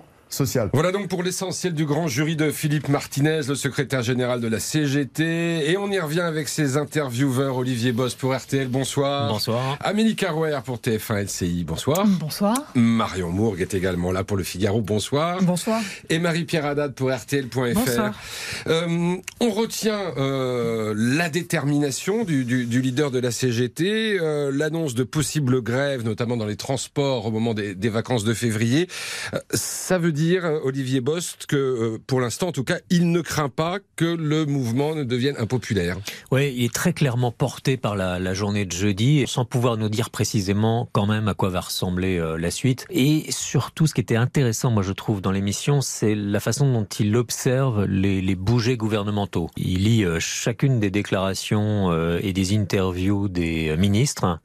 Voilà 0.73 0.91
donc 0.91 1.07
pour 1.09 1.23
l'essentiel 1.23 1.75
du 1.75 1.85
grand 1.85 2.09
jury 2.09 2.35
de 2.35 2.51
Philippe 2.51 2.89
Martinez, 2.89 3.43
le 3.47 3.55
secrétaire 3.55 4.03
général 4.03 4.41
de 4.41 4.49
la 4.49 4.59
CGT. 4.59 5.71
Et 5.71 5.77
on 5.77 5.89
y 5.93 6.01
revient 6.01 6.23
avec 6.23 6.49
ses 6.49 6.77
intervieweurs. 6.77 7.57
Olivier 7.57 7.93
Boss 7.93 8.15
pour 8.17 8.35
RTL, 8.35 8.67
bonsoir. 8.67 9.29
Bonsoir. 9.29 9.79
Amélie 9.81 10.17
Carouer 10.17 10.59
pour 10.65 10.79
TF1 10.79 11.23
LCI, 11.25 11.63
bonsoir. 11.65 12.05
Bonsoir. 12.07 12.57
Marion 12.75 13.31
Mourgue 13.31 13.61
est 13.61 13.75
également 13.75 14.11
là 14.11 14.25
pour 14.25 14.37
le 14.37 14.43
Figaro, 14.43 14.81
bonsoir. 14.81 15.41
Bonsoir. 15.43 15.81
Et 16.11 16.19
Marie-Pierre 16.19 16.67
Haddad 16.67 16.95
pour 16.95 17.13
RTL.fr. 17.13 17.75
Bonsoir. 17.75 18.15
Euh, 18.67 19.17
on 19.41 19.51
retient 19.51 20.01
euh, 20.17 20.95
la 20.97 21.29
détermination 21.29 22.25
du, 22.25 22.45
du- 22.45 22.67
du 22.67 22.81
leader 22.81 23.13
de 23.13 23.21
la 23.21 23.31
CGT, 23.31 24.19
euh, 24.21 24.51
l'annonce 24.53 24.95
de 24.95 25.05
possibles 25.05 25.63
grèves, 25.63 26.03
notamment 26.05 26.37
dans 26.37 26.47
les 26.47 26.57
transports 26.57 27.27
au 27.27 27.31
moment 27.31 27.55
des, 27.55 27.77
des 27.77 27.89
vacances 27.89 28.25
de 28.25 28.35
février. 28.35 28.89
Euh, 29.33 29.39
ça 29.53 29.99
veut 29.99 30.11
dire, 30.15 30.45
Olivier 30.63 31.01
Bost, 31.01 31.45
que 31.47 31.57
euh, 31.57 31.99
pour 32.07 32.21
l'instant, 32.21 32.49
en 32.49 32.53
tout 32.53 32.65
cas, 32.65 32.79
il 32.89 33.11
ne 33.11 33.21
craint 33.21 33.51
pas 33.51 33.79
que 33.97 34.05
le 34.05 34.47
mouvement 34.47 34.95
ne 34.95 35.05
devienne 35.05 35.35
impopulaire. 35.39 35.99
Oui, 36.31 36.55
il 36.57 36.65
est 36.65 36.73
très 36.73 36.95
clairement 36.95 37.33
porté 37.33 37.77
par 37.77 37.97
la, 37.97 38.35
journée 38.35 38.65
de 38.65 38.73
jeudi, 38.73 39.25
sans 39.27 39.45
pouvoir 39.45 39.77
nous 39.77 39.89
dire 39.89 40.11
précisément 40.11 40.89
quand 40.93 41.07
même 41.07 41.29
à 41.29 41.35
quoi 41.35 41.51
va 41.51 41.61
ressembler 41.61 42.19
euh, 42.19 42.39
la 42.39 42.51
suite. 42.51 42.87
Et 42.91 43.27
surtout, 43.31 43.87
ce 43.87 43.95
qui 43.95 44.01
était 44.01 44.17
intéressant, 44.17 44.71
moi 44.71 44.83
je 44.83 44.93
trouve, 44.93 45.21
dans 45.21 45.33
l'émission, 45.33 45.81
c'est 45.83 46.15
la 46.15 46.41
façon 46.41 46.73
dont 46.73 46.87
il 46.99 47.15
observe 47.17 47.85
les, 47.85 48.23
les 48.23 48.37
gouvernementaux. 48.77 49.51
Il 49.57 49.85
lit 49.85 50.05
euh, 50.05 50.21
chacune 50.21 50.81
des 50.81 50.91
déclarations 50.91 51.45
et 52.19 52.33
des 52.33 52.57
interviews 52.57 53.29
des 53.29 53.77
ministres. 53.77 54.39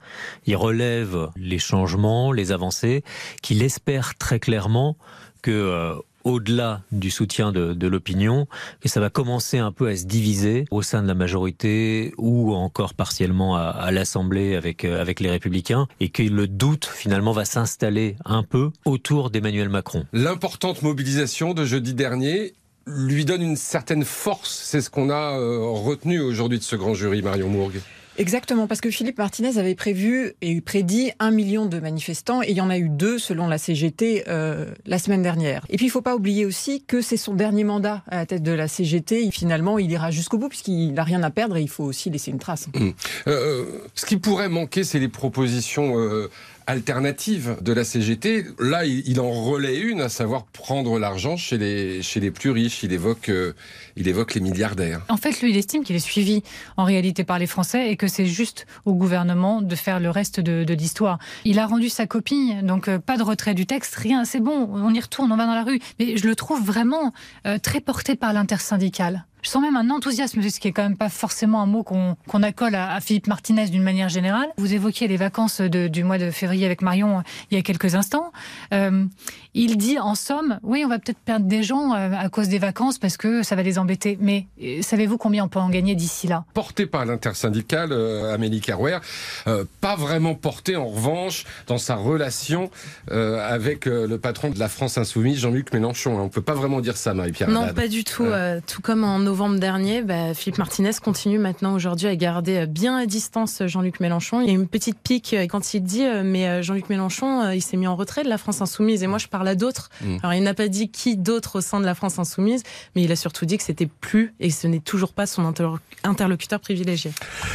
Il 0.46 0.56
relève 0.56 1.30
les 1.36 1.60
changements, 1.60 2.32
les 2.32 2.52
avancées, 2.52 3.04
qu'il 3.42 3.62
espère 3.62 4.16
très 4.16 4.40
clairement 4.40 4.98
que... 5.42 5.52
euh, 5.52 5.96
au-delà 6.24 6.82
du 6.92 7.12
soutien 7.12 7.52
de, 7.52 7.88
l'opinion, 7.88 8.48
que 8.82 8.90
ça 8.90 9.00
va 9.00 9.10
commencer 9.10 9.58
un 9.58 9.72
peu 9.72 9.88
à 9.88 9.96
se 9.96 10.06
diviser 10.06 10.66
au 10.72 10.82
sein 10.82 11.02
de 11.02 11.08
la 11.08 11.14
majorité 11.14 12.14
ou 12.18 12.54
encore 12.54 12.94
partiellement 12.94 13.56
à, 13.56 13.62
à 13.62 13.92
l'Assemblée 13.92 14.56
avec, 14.56 14.86
euh, 14.86 15.02
avec 15.02 15.20
les 15.20 15.30
Républicains 15.30 15.88
et 16.00 16.10
que 16.10 16.24
le 16.24 16.48
doute 16.48 16.86
finalement 16.86 17.32
va 17.32 17.46
s'installer 17.46 18.16
un 18.26 18.44
peu 18.44 18.72
autour 18.86 19.30
d'Emmanuel 19.30 19.70
Macron. 19.70 20.06
L'importante 20.14 20.82
mobilisation 20.82 21.54
de 21.54 21.66
jeudi 21.66 21.94
dernier 21.94 22.54
lui 22.86 23.26
donne 23.26 23.42
une 23.42 23.56
certaine 23.56 24.04
force. 24.04 24.62
C'est 24.64 24.82
ce 24.82 24.90
qu'on 24.90 25.10
a 25.10 25.38
euh, 25.38 25.60
retenu 25.70 26.20
aujourd'hui 26.20 26.58
de 26.58 26.64
ce 26.64 26.76
grand 26.76 26.94
jury, 26.94 27.22
Marion 27.22 27.50
Mourgue. 27.50 27.82
Exactement, 28.20 28.68
parce 28.68 28.82
que 28.82 28.92
Philippe 28.92 29.18
Martinez 29.18 29.58
avait 29.58 29.76
prévu 29.76 30.34
et 30.42 30.60
prédit 30.60 31.12
un 31.20 31.32
million 31.32 31.68
de 31.68 31.80
manifestants, 31.80 32.44
et 32.44 32.50
il 32.50 32.58
y 32.58 32.60
en 32.60 32.70
a 32.70 32.78
eu 32.78 32.90
deux 32.90 33.18
selon 33.18 33.48
la 33.48 33.58
CGT 33.58 34.26
euh, 34.28 34.66
la 34.86 35.00
semaine 35.00 35.22
dernière. 35.22 35.66
Et 35.70 35.78
puis 35.78 35.86
il 35.86 35.90
faut 35.90 36.02
pas 36.02 36.16
oublier 36.16 36.46
aussi 36.46 36.84
que 36.84 37.00
c'est 37.00 37.16
son 37.16 37.34
dernier 37.34 37.64
mandat 37.64 38.04
à 38.10 38.18
la 38.18 38.26
tête 38.26 38.44
de 38.44 38.52
la 38.52 38.68
CGT. 38.68 39.32
Finalement, 39.32 39.80
il 39.80 39.90
ira 39.90 40.12
jusqu'au 40.12 40.38
bout 40.38 40.50
puisqu'il 40.50 40.94
n'a 40.94 41.04
rien 41.04 41.24
à 41.24 41.30
perdre 41.30 41.56
et 41.56 41.62
il 41.62 41.70
faut 41.70 41.86
aussi 41.86 42.10
laisser 42.10 42.32
une 42.32 42.40
trace. 42.40 42.68
Hum. 42.76 42.94
Euh, 43.28 43.66
ce 43.96 44.06
qui 44.06 44.18
pourrait 44.18 44.50
manquer, 44.50 44.84
c'est 44.84 45.00
les 45.00 45.08
propositions 45.08 45.98
euh, 45.98 46.30
alternatives 46.70 47.58
de 47.62 47.74
la 47.74 47.84
CGT. 47.84 48.46
Là, 48.60 48.86
il, 48.86 49.20
en 49.20 49.32
relaie 49.32 49.80
une, 49.80 50.02
à 50.02 50.10
savoir 50.10 50.46
prendre 50.46 51.00
l'argent 51.00 51.36
chez 51.36 51.58
les, 51.58 52.04
chez 52.04 52.20
les 52.20 52.30
plus 52.30 52.52
riches. 52.52 52.84
Il 52.84 52.94
évoque, 52.94 53.30
euh, 53.30 53.54
il 53.96 54.08
évoque 54.08 54.36
les 54.36 54.42
milliardaires. 54.42 55.02
En 55.10 55.18
fait, 55.18 55.42
lui, 55.42 55.50
il 55.50 55.58
estime 55.58 55.84
qu'il 55.84 55.96
est 55.96 56.00
suivi 56.00 56.44
en 56.78 56.84
réalité 56.84 57.24
par 57.24 57.40
les 57.40 57.48
Français 57.48 57.90
et 57.90 57.98
que 57.98 58.08
c'est 58.08 58.28
juste 58.28 58.68
au 58.86 58.94
gouvernement 58.94 59.64
de 59.64 59.76
faire 59.76 60.00
le 60.00 60.12
reste 60.12 60.40
de, 60.40 60.64
de 60.64 60.74
l'histoire. 60.76 61.18
Il 61.44 61.58
a 61.58 61.66
rendu 61.66 61.90
sa 61.90 62.06
copie, 62.06 62.54
donc 62.62 62.88
euh, 62.88 63.00
pas 63.00 63.18
de 63.18 63.24
retrait 63.24 63.56
du 63.56 63.66
texte, 63.66 63.96
rien, 63.96 64.24
c'est 64.24 64.40
bon, 64.40 64.70
on 64.72 64.94
y 64.94 65.00
retourne, 65.00 65.32
on 65.32 65.38
va 65.38 65.48
dans 65.48 65.56
la 65.56 65.64
rue. 65.64 65.80
Mais 65.98 66.18
je 66.18 66.28
le 66.28 66.36
trouve 66.36 66.64
vraiment 66.64 67.14
euh, 67.48 67.58
très 67.58 67.82
porté 67.82 68.16
par 68.16 68.32
l'intersyndical. 68.32 69.26
Je 69.42 69.50
sens 69.50 69.62
même 69.62 69.78
un 69.78 69.90
enthousiasme, 69.90 70.42
ce 70.42 70.60
qui 70.60 70.68
est 70.68 70.72
quand 70.72 70.84
même 70.84 70.98
pas 70.98 71.10
forcément 71.10 71.62
un 71.62 71.66
mot 71.66 71.84
qu'on 71.84 72.18
qu'on 72.28 72.44
accole 72.44 72.76
à, 72.76 73.00
Philippe 73.00 73.28
Martinez 73.28 73.68
d'une 73.68 73.84
manière 73.84 74.10
générale. 74.10 74.50
Vous 74.58 74.74
évoquiez 74.74 75.08
les 75.08 75.18
vacances 75.18 75.62
du 75.62 76.04
mois 76.04 76.18
de 76.18 76.32
février 76.32 76.66
avec 76.66 76.82
Marion 76.82 77.20
euh, 77.20 77.22
il 77.52 77.56
y 77.56 77.60
a 77.60 77.64
quelques 77.64 77.96
instants. 77.96 78.32
Euh, 78.74 79.06
il 79.54 79.78
dit 79.78 79.98
en 80.00 80.16
somme, 80.16 80.60
oui, 80.64 80.84
on 80.86 80.90
va 80.90 81.00
peut-être 81.00 81.20
perdre 81.20 81.46
des 81.46 81.64
gens 81.64 81.94
euh, 81.94 82.12
à 82.18 82.30
cause 82.30 82.50
des 82.50 82.60
vacances 82.60 83.00
parce 83.00 83.18
que 83.18 83.42
ça 83.44 83.56
va 83.56 83.64
les 83.64 83.80
embêter. 83.80 84.18
Mais 84.22 84.46
euh, 84.64 84.82
savez-vous 84.82 85.18
combien 85.18 85.46
on 85.46 85.48
peut 85.48 85.60
en 85.60 85.70
gagner 85.70 85.96
d'ici 85.96 86.28
là? 86.28 86.46
Porté 86.54 86.86
par 86.86 87.06
l'intersyndicale 87.06 87.92
euh, 87.92 88.34
Amélie 88.34 88.62
Carouer, 88.62 89.00
euh, 89.48 89.66
pas 89.82 89.96
vraiment 89.96 90.36
porté 90.36 90.76
en 90.76 90.88
revanche 90.88 91.46
dans 91.68 91.78
sa 91.78 91.96
relation 91.96 92.70
euh, 93.12 93.40
avec 93.48 93.88
euh, 93.88 94.08
le 94.08 94.18
patron 94.20 94.50
de 94.50 94.60
la 94.60 94.70
France 94.70 94.98
Insoumise, 94.98 95.40
Jean-Luc 95.40 95.74
Mélenchon. 95.74 96.20
On 96.20 96.30
peut 96.30 96.42
pas 96.42 96.54
vraiment 96.54 96.82
dire 96.82 96.98
ça, 96.98 97.14
Marie-Pierre. 97.14 97.50
Non, 97.50 97.62
Haddad. 97.64 97.76
pas 97.76 97.88
du 97.88 98.04
tout. 98.04 98.24
Euh, 98.26 98.60
tout 98.68 98.82
comme 98.82 99.04
en 99.04 99.20
novembre 99.20 99.60
dernier, 99.60 100.02
bah, 100.02 100.34
Philippe 100.34 100.58
Martinez 100.60 100.92
continue 101.04 101.40
maintenant 101.40 101.74
aujourd'hui 101.74 102.08
à 102.08 102.16
garder 102.16 102.68
bien 102.68 102.98
à 102.98 103.06
distance 103.06 103.64
Jean-Luc 103.66 104.00
Mélenchon. 104.00 104.42
Il 104.42 104.48
y 104.48 104.52
a 104.52 104.54
une 104.54 104.68
petite 104.68 105.00
pique 105.00 105.36
quand 105.50 105.74
il 105.74 105.82
dit 105.82 106.06
euh, 106.06 106.22
mais 106.24 106.62
Jean-Luc 106.62 106.90
Mélenchon, 106.90 107.42
euh, 107.42 107.56
il 107.56 107.62
s'est 107.62 107.78
mis 107.78 107.88
en 107.88 107.96
retrait 107.96 108.24
de 108.24 108.30
la 108.30 108.38
France 108.38 108.62
insoumise 108.62 109.02
et 109.04 109.08
moi 109.08 109.18
je 109.18 109.28
parle 109.28 109.39
à 109.48 109.56
d'autres. 109.56 109.90
Mm. 110.02 110.18
Alors 110.22 110.34
il 110.34 110.44
n'a 110.44 110.54
pas 110.54 110.68
dit 110.68 110.90
qui 110.90 111.18
d'autre 111.18 111.58
au 111.58 111.62
sein 111.62 111.80
de 111.80 111.86
la 111.86 111.96
France 111.96 112.20
insoumise, 112.20 112.64
mais 112.96 113.04
il 113.04 113.12
a 113.12 113.16
surtout 113.16 113.46
dit 113.46 113.58
que 113.58 113.64
c'était 113.64 113.88
plus 114.02 114.34
et 114.40 114.50
ce 114.50 114.68
n'est 114.68 114.80
toujours 114.80 115.14
pas 115.14 115.26
son 115.26 115.50
interlo- 115.50 115.80
interlocuteur 116.04 116.60
privilégié. 116.60 117.12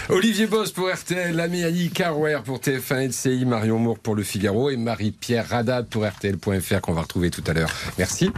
Olivier 0.09 0.47
Boss 0.47 0.73
pour 0.73 0.89
RTL, 0.91 1.39
Amélie 1.39 1.91
Carouer 1.91 2.39
pour 2.45 2.59
TF1 2.59 3.09
LCI, 3.09 3.45
Marion 3.45 3.79
Moore 3.79 3.99
pour 3.99 4.15
Le 4.15 4.23
Figaro 4.23 4.71
et 4.71 4.77
Marie-Pierre 4.77 5.53
Haddad 5.53 5.87
pour 5.89 6.07
RTL.fr 6.07 6.81
qu'on 6.81 6.93
va 6.95 7.03
retrouver 7.03 7.31
tout 7.31 7.45
à 7.47 7.53
l'heure. 7.53 7.73
Merci. 7.99 8.31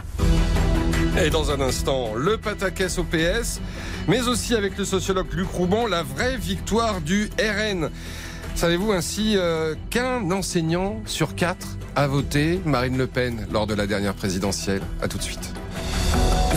Et 1.23 1.29
dans 1.29 1.49
un 1.49 1.59
instant, 1.61 2.13
le 2.15 2.37
pataquès 2.37 2.99
au 2.99 3.03
PS, 3.03 3.59
mais 4.07 4.27
aussi 4.27 4.53
avec 4.53 4.77
le 4.77 4.85
sociologue 4.85 5.27
Luc 5.33 5.47
Rouban, 5.49 5.87
la 5.87 6.03
vraie 6.03 6.37
victoire 6.37 7.01
du 7.01 7.29
RN. 7.39 7.89
Savez-vous 8.53 8.91
ainsi 8.91 9.33
euh, 9.35 9.73
qu'un 9.89 10.29
enseignant 10.31 11.01
sur 11.05 11.35
quatre 11.35 11.76
a 11.97 12.05
voté 12.05 12.61
Marine 12.63 12.95
Le 12.95 13.07
Pen 13.07 13.47
lors 13.51 13.65
de 13.65 13.73
la 13.73 13.87
dernière 13.87 14.13
présidentielle 14.13 14.83
A 15.01 15.07
tout 15.07 15.17
de 15.17 15.23
suite. 15.23 15.51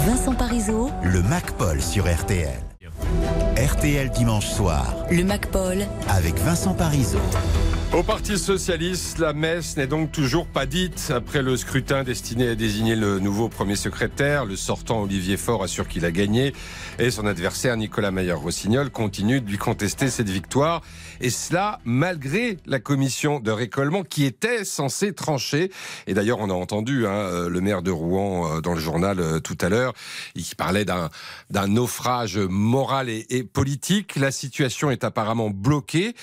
Vincent 0.06 0.34
Parisot, 0.34 0.90
Le 1.02 1.22
MacPol 1.22 1.80
sur 1.80 2.04
RTL. 2.04 2.60
RTL 3.56 4.10
dimanche 4.10 4.46
soir 4.46 4.94
le 5.10 5.24
MacPol, 5.24 5.78
avec 6.08 6.36
Vincent 6.36 6.74
Parisot. 6.74 7.18
Au 7.92 8.04
Parti 8.04 8.38
Socialiste, 8.38 9.18
la 9.18 9.32
messe 9.32 9.76
n'est 9.76 9.88
donc 9.88 10.12
toujours 10.12 10.46
pas 10.46 10.64
dite. 10.64 11.10
Après 11.12 11.42
le 11.42 11.56
scrutin 11.56 12.04
destiné 12.04 12.46
à 12.46 12.54
désigner 12.54 12.94
le 12.94 13.18
nouveau 13.18 13.48
premier 13.48 13.74
secrétaire, 13.74 14.44
le 14.44 14.54
sortant 14.54 15.02
Olivier 15.02 15.36
Faure 15.36 15.64
assure 15.64 15.88
qu'il 15.88 16.04
a 16.04 16.12
gagné 16.12 16.54
et 17.00 17.10
son 17.10 17.26
adversaire 17.26 17.76
Nicolas 17.76 18.12
Maillard-Rossignol 18.12 18.90
continue 18.90 19.40
de 19.40 19.50
lui 19.50 19.58
contester 19.58 20.08
cette 20.08 20.28
victoire. 20.28 20.82
Et 21.20 21.30
cela 21.30 21.80
malgré 21.84 22.58
la 22.64 22.78
commission 22.78 23.40
de 23.40 23.50
récollement 23.50 24.04
qui 24.04 24.24
était 24.24 24.64
censée 24.64 25.12
trancher. 25.12 25.72
Et 26.06 26.14
d'ailleurs, 26.14 26.38
on 26.38 26.48
a 26.48 26.54
entendu 26.54 27.08
hein, 27.08 27.10
euh, 27.10 27.48
le 27.48 27.60
maire 27.60 27.82
de 27.82 27.90
Rouen 27.90 28.58
euh, 28.58 28.60
dans 28.60 28.74
le 28.74 28.80
journal 28.80 29.18
euh, 29.18 29.40
tout 29.40 29.58
à 29.60 29.68
l'heure, 29.68 29.94
il 30.36 30.44
parlait 30.56 30.84
d'un 30.84 31.10
naufrage 31.66 32.38
moral 32.38 33.08
et 33.08 33.42
politique. 33.42 34.14
La 34.14 34.30
situation 34.30 34.92
est 34.92 35.02
apparemment 35.02 35.50
bloquée. 35.50 36.14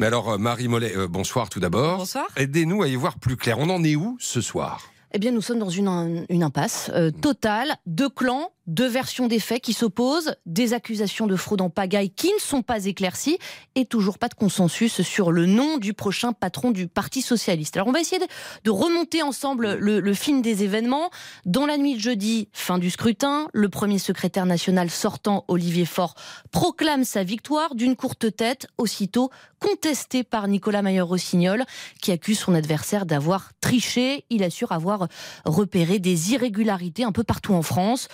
Mais 0.00 0.06
alors, 0.06 0.30
euh, 0.30 0.38
Marie 0.38 0.68
Mollet, 0.68 0.96
euh, 0.96 1.08
bonsoir 1.08 1.48
tout 1.48 1.58
d'abord. 1.58 1.98
Bonsoir. 1.98 2.26
Aidez-nous 2.36 2.82
à 2.82 2.88
y 2.88 2.94
voir 2.94 3.18
plus 3.18 3.36
clair. 3.36 3.58
On 3.58 3.68
en 3.68 3.82
est 3.82 3.96
où 3.96 4.16
ce 4.20 4.40
soir? 4.40 4.92
Eh 5.12 5.18
bien, 5.18 5.32
nous 5.32 5.40
sommes 5.40 5.58
dans 5.58 5.70
une, 5.70 6.24
une 6.28 6.42
impasse 6.44 6.90
euh, 6.94 7.10
totale. 7.10 7.74
Deux 7.86 8.08
clans, 8.08 8.52
deux 8.68 8.86
versions 8.86 9.26
des 9.26 9.40
faits 9.40 9.62
qui 9.62 9.72
s'opposent, 9.72 10.34
des 10.46 10.74
accusations 10.74 11.26
de 11.26 11.36
fraude 11.36 11.62
en 11.62 11.70
pagaille 11.70 12.10
qui 12.10 12.32
ne 12.32 12.38
sont 12.38 12.62
pas 12.62 12.84
éclaircies 12.84 13.38
et 13.74 13.86
toujours 13.86 14.18
pas 14.18 14.28
de 14.28 14.34
consensus 14.34 15.00
sur 15.00 15.32
le 15.32 15.46
nom 15.46 15.78
du 15.78 15.94
prochain 15.94 16.32
patron 16.34 16.70
du 16.70 16.86
Parti 16.86 17.22
Socialiste. 17.22 17.76
Alors, 17.76 17.88
on 17.88 17.92
va 17.92 18.00
essayer 18.00 18.20
de, 18.64 18.70
remonter 18.70 19.22
ensemble 19.22 19.74
le, 19.74 20.14
film 20.14 20.42
des 20.42 20.64
événements. 20.64 21.10
Dans 21.46 21.64
la 21.64 21.78
nuit 21.78 21.94
de 21.94 22.00
jeudi, 22.00 22.48
fin 22.52 22.78
du 22.78 22.90
scrutin, 22.90 23.48
le 23.54 23.70
premier 23.70 23.98
secrétaire 23.98 24.44
national 24.44 24.90
sortant, 24.90 25.46
Olivier 25.48 25.86
Faure, 25.86 26.14
proclame 26.50 27.04
sa 27.04 27.24
victoire 27.24 27.74
d'une 27.74 27.96
courte 27.96 28.36
tête, 28.36 28.66
aussitôt 28.76 29.30
contesté 29.58 30.22
par 30.22 30.46
Nicolas 30.46 30.82
Mayer-Rossignol, 30.82 31.64
qui 32.00 32.12
accuse 32.12 32.38
son 32.38 32.54
adversaire 32.54 33.06
d'avoir 33.06 33.52
triché. 33.60 34.24
Il 34.30 34.44
assure 34.44 34.72
avoir 34.72 35.08
repéré 35.44 35.98
des 35.98 36.32
irrégularités 36.32 37.04
un 37.04 37.12
peu 37.12 37.24
partout 37.24 37.54
en 37.54 37.62
France. 37.62 38.08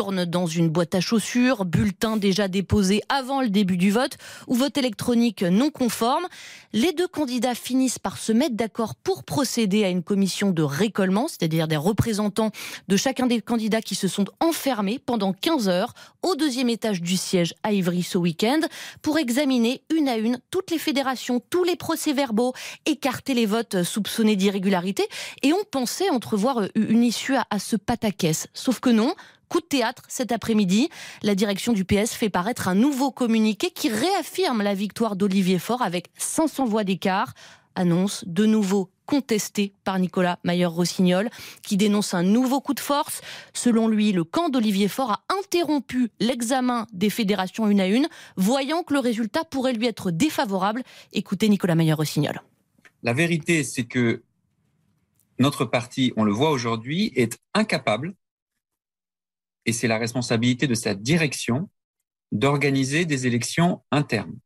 Dans 0.00 0.46
une 0.46 0.70
boîte 0.70 0.94
à 0.94 1.00
chaussures, 1.00 1.66
bulletin 1.66 2.16
déjà 2.16 2.48
déposé 2.48 3.02
avant 3.10 3.42
le 3.42 3.50
début 3.50 3.76
du 3.76 3.90
vote, 3.90 4.16
ou 4.46 4.54
vote 4.54 4.78
électronique 4.78 5.42
non 5.42 5.68
conforme. 5.68 6.26
Les 6.72 6.94
deux 6.94 7.06
candidats 7.06 7.54
finissent 7.54 7.98
par 7.98 8.16
se 8.16 8.32
mettre 8.32 8.54
d'accord 8.54 8.94
pour 8.94 9.24
procéder 9.24 9.84
à 9.84 9.90
une 9.90 10.02
commission 10.02 10.52
de 10.52 10.62
récollement, 10.62 11.28
c'est-à-dire 11.28 11.68
des 11.68 11.76
représentants 11.76 12.50
de 12.88 12.96
chacun 12.96 13.26
des 13.26 13.42
candidats 13.42 13.82
qui 13.82 13.94
se 13.94 14.08
sont 14.08 14.24
enfermés 14.40 14.98
pendant 14.98 15.34
15 15.34 15.68
heures 15.68 15.92
au 16.22 16.34
deuxième 16.34 16.70
étage 16.70 17.02
du 17.02 17.18
siège 17.18 17.52
à 17.62 17.74
Ivry 17.74 18.02
ce 18.02 18.16
week-end 18.16 18.60
pour 19.02 19.18
examiner 19.18 19.82
une 19.94 20.08
à 20.08 20.16
une 20.16 20.40
toutes 20.50 20.70
les 20.70 20.78
fédérations, 20.78 21.42
tous 21.50 21.64
les 21.64 21.76
procès-verbaux, 21.76 22.54
écarter 22.86 23.34
les 23.34 23.44
votes 23.44 23.82
soupçonnés 23.82 24.36
d'irrégularité. 24.36 25.06
Et 25.42 25.52
on 25.52 25.64
pensait 25.70 26.08
entrevoir 26.08 26.62
une 26.74 27.02
issue 27.04 27.36
à, 27.36 27.46
à 27.50 27.58
ce 27.58 27.76
pataquès. 27.76 28.46
Sauf 28.54 28.80
que 28.80 28.88
non. 28.88 29.14
Coup 29.50 29.60
de 29.60 29.66
théâtre 29.66 30.04
cet 30.06 30.30
après-midi. 30.30 30.88
La 31.22 31.34
direction 31.34 31.72
du 31.72 31.84
PS 31.84 32.14
fait 32.14 32.30
paraître 32.30 32.68
un 32.68 32.76
nouveau 32.76 33.10
communiqué 33.10 33.72
qui 33.72 33.88
réaffirme 33.88 34.62
la 34.62 34.74
victoire 34.74 35.16
d'Olivier 35.16 35.58
Faure 35.58 35.82
avec 35.82 36.06
500 36.16 36.66
voix 36.66 36.84
d'écart. 36.84 37.34
Annonce 37.74 38.24
de 38.28 38.46
nouveau 38.46 38.90
contesté 39.06 39.74
par 39.82 39.98
Nicolas 39.98 40.38
Mayer-Rossignol, 40.44 41.30
qui 41.64 41.76
dénonce 41.76 42.14
un 42.14 42.22
nouveau 42.22 42.60
coup 42.60 42.74
de 42.74 42.80
force. 42.80 43.22
Selon 43.52 43.88
lui, 43.88 44.12
le 44.12 44.22
camp 44.22 44.50
d'Olivier 44.50 44.86
Faure 44.86 45.10
a 45.10 45.24
interrompu 45.36 46.10
l'examen 46.20 46.86
des 46.92 47.10
fédérations 47.10 47.66
une 47.66 47.80
à 47.80 47.88
une, 47.88 48.06
voyant 48.36 48.84
que 48.84 48.94
le 48.94 49.00
résultat 49.00 49.42
pourrait 49.42 49.72
lui 49.72 49.88
être 49.88 50.12
défavorable. 50.12 50.84
Écoutez 51.12 51.48
Nicolas 51.48 51.74
Mayer-Rossignol. 51.74 52.40
La 53.02 53.12
vérité, 53.14 53.64
c'est 53.64 53.84
que 53.84 54.22
notre 55.40 55.64
parti, 55.64 56.12
on 56.16 56.22
le 56.22 56.32
voit 56.32 56.50
aujourd'hui, 56.50 57.12
est 57.16 57.40
incapable, 57.52 58.14
et 59.66 59.72
c'est 59.72 59.88
la 59.88 59.98
responsabilité 59.98 60.66
de 60.66 60.74
sa 60.74 60.94
direction, 60.94 61.68
d'organiser 62.32 63.04
des 63.04 63.26
élections 63.26 63.82
internes. 63.90 64.38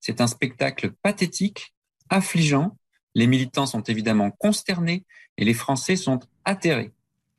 C'est 0.00 0.20
un 0.20 0.26
spectacle 0.26 0.92
pathétique, 1.02 1.74
affligeant. 2.08 2.76
Les 3.14 3.26
militants 3.26 3.66
sont 3.66 3.82
évidemment 3.82 4.30
consternés 4.30 5.04
et 5.36 5.44
les 5.44 5.54
Français 5.54 5.96
sont 5.96 6.20
atterrés. 6.44 6.92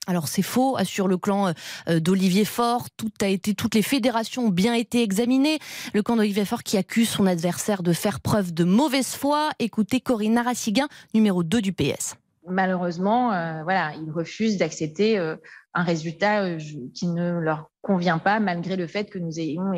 Alors 0.08 0.28
c'est 0.28 0.42
faux, 0.42 0.78
assure 0.78 1.08
le 1.08 1.18
clan 1.18 1.54
euh, 1.88 2.00
d'Olivier 2.00 2.44
Faure. 2.44 2.90
Tout 2.98 3.12
a 3.22 3.28
été, 3.28 3.54
toutes 3.54 3.76
les 3.76 3.84
fédérations 3.84 4.46
ont 4.46 4.50
bien 4.50 4.74
été 4.74 5.04
examinées. 5.04 5.60
Le 5.94 6.02
camp 6.02 6.16
d'Olivier 6.16 6.44
Faure 6.44 6.64
qui 6.64 6.78
accuse 6.78 7.08
son 7.08 7.28
adversaire 7.28 7.84
de 7.84 7.94
faire 7.94 8.20
preuve 8.20 8.52
de 8.52 8.64
mauvaise 8.64 9.14
foi. 9.14 9.52
Écoutez 9.60 10.02
Corinne 10.02 10.34
Narassigan, 10.34 10.88
numéro 11.14 11.44
2 11.44 11.62
du 11.62 11.72
PS. 11.72 12.16
Malheureusement, 12.48 13.32
euh, 13.32 13.62
voilà, 13.62 13.94
ils 13.96 14.10
refusent 14.10 14.58
d'accepter 14.58 15.20
euh, 15.20 15.36
un 15.74 15.84
résultat 15.84 16.44
euh, 16.44 16.60
qui 16.94 17.08
ne 17.08 17.40
leur 17.40 17.70
convient 17.82 18.18
pas, 18.18 18.40
malgré 18.40 18.76
le 18.76 18.88
fait 18.88 19.10
que 19.10 19.20
nous 19.20 19.40
ayons 19.40 19.74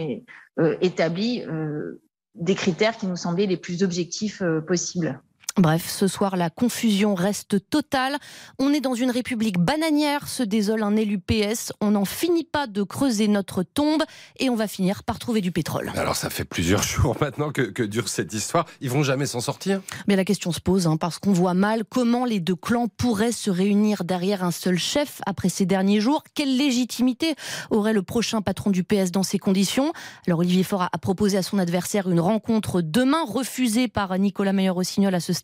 euh, 0.60 0.76
établi 0.82 1.44
euh, 1.44 2.02
des 2.36 2.56
critères 2.56 2.98
qui 2.98 3.08
nous 3.08 3.16
semblaient 3.16 3.46
les 3.46 3.58
plus 3.58 3.84
objectifs 3.84 4.42
possibles. 4.68 5.22
Bref, 5.58 5.88
ce 5.88 6.08
soir, 6.08 6.36
la 6.36 6.50
confusion 6.50 7.14
reste 7.14 7.70
totale. 7.70 8.18
On 8.58 8.74
est 8.74 8.82
dans 8.82 8.96
une 8.96 9.12
république 9.12 9.60
bananière, 9.60 10.28
se 10.28 10.42
désole 10.42 10.82
un 10.82 10.96
élu 10.96 11.20
PS. 11.20 11.72
On 11.80 11.92
n'en 11.92 12.06
finit 12.06 12.44
pas 12.44 12.66
de 12.66 12.82
creuser 12.82 13.28
notre 13.28 13.62
tombe 13.62 14.02
et 14.40 14.50
on 14.50 14.56
va 14.56 14.68
finir 14.68 15.04
par 15.04 15.20
trouver 15.20 15.42
du 15.42 15.52
pétrole. 15.52 15.92
Alors 15.96 16.16
ça 16.16 16.32
fait 16.32 16.44
plusieurs 16.44 16.82
jours 16.84 17.16
maintenant 17.22 17.52
que, 17.52 17.62
que 17.62 17.84
dure 17.84 18.10
cette 18.10 18.34
histoire. 18.34 18.66
Ils 18.82 18.90
vont 18.90 19.04
jamais 19.04 19.28
s'en 19.28 19.42
sortir? 19.42 19.82
Mais 20.08 20.16
la 20.16 20.26
question 20.26 20.52
se 20.52 20.60
pose, 20.60 20.88
hein, 20.88 20.98
parce 20.98 21.20
qu'on 21.20 21.34
voit 21.34 21.54
mal 21.54 21.84
comment 21.88 22.26
les 22.26 22.40
deux 22.40 22.56
clans 22.56 22.88
pourraient 22.88 23.32
se 23.32 23.52
réunir 23.52 24.06
derrière 24.06 24.44
un 24.44 24.52
seul 24.52 24.80
chef 24.80 25.22
après 25.28 25.50
ces 25.50 25.68
derniers 25.68 26.02
jours. 26.02 26.24
Quelle 26.34 26.58
légitimité 26.58 27.36
aurait 27.70 27.94
le 27.94 28.02
prochain 28.02 28.42
patron 28.42 28.72
du 28.72 28.84
PS 28.84 29.12
dans 29.12 29.22
ces 29.22 29.38
conditions? 29.38 29.94
Alors 30.26 30.40
Olivier 30.40 30.64
Faure 30.64 30.90
a 30.92 30.98
proposé 30.98 31.38
à 31.38 31.44
son 31.44 31.60
adversaire 31.60 32.10
une 32.10 32.20
rencontre 32.20 32.82
demain, 32.82 33.24
refusée 33.24 33.88
par 33.88 34.18
Nicolas 34.18 34.52
Meyer-Rossignol 34.52 35.14
à 35.14 35.20
ce 35.20 35.32
stade. 35.32 35.43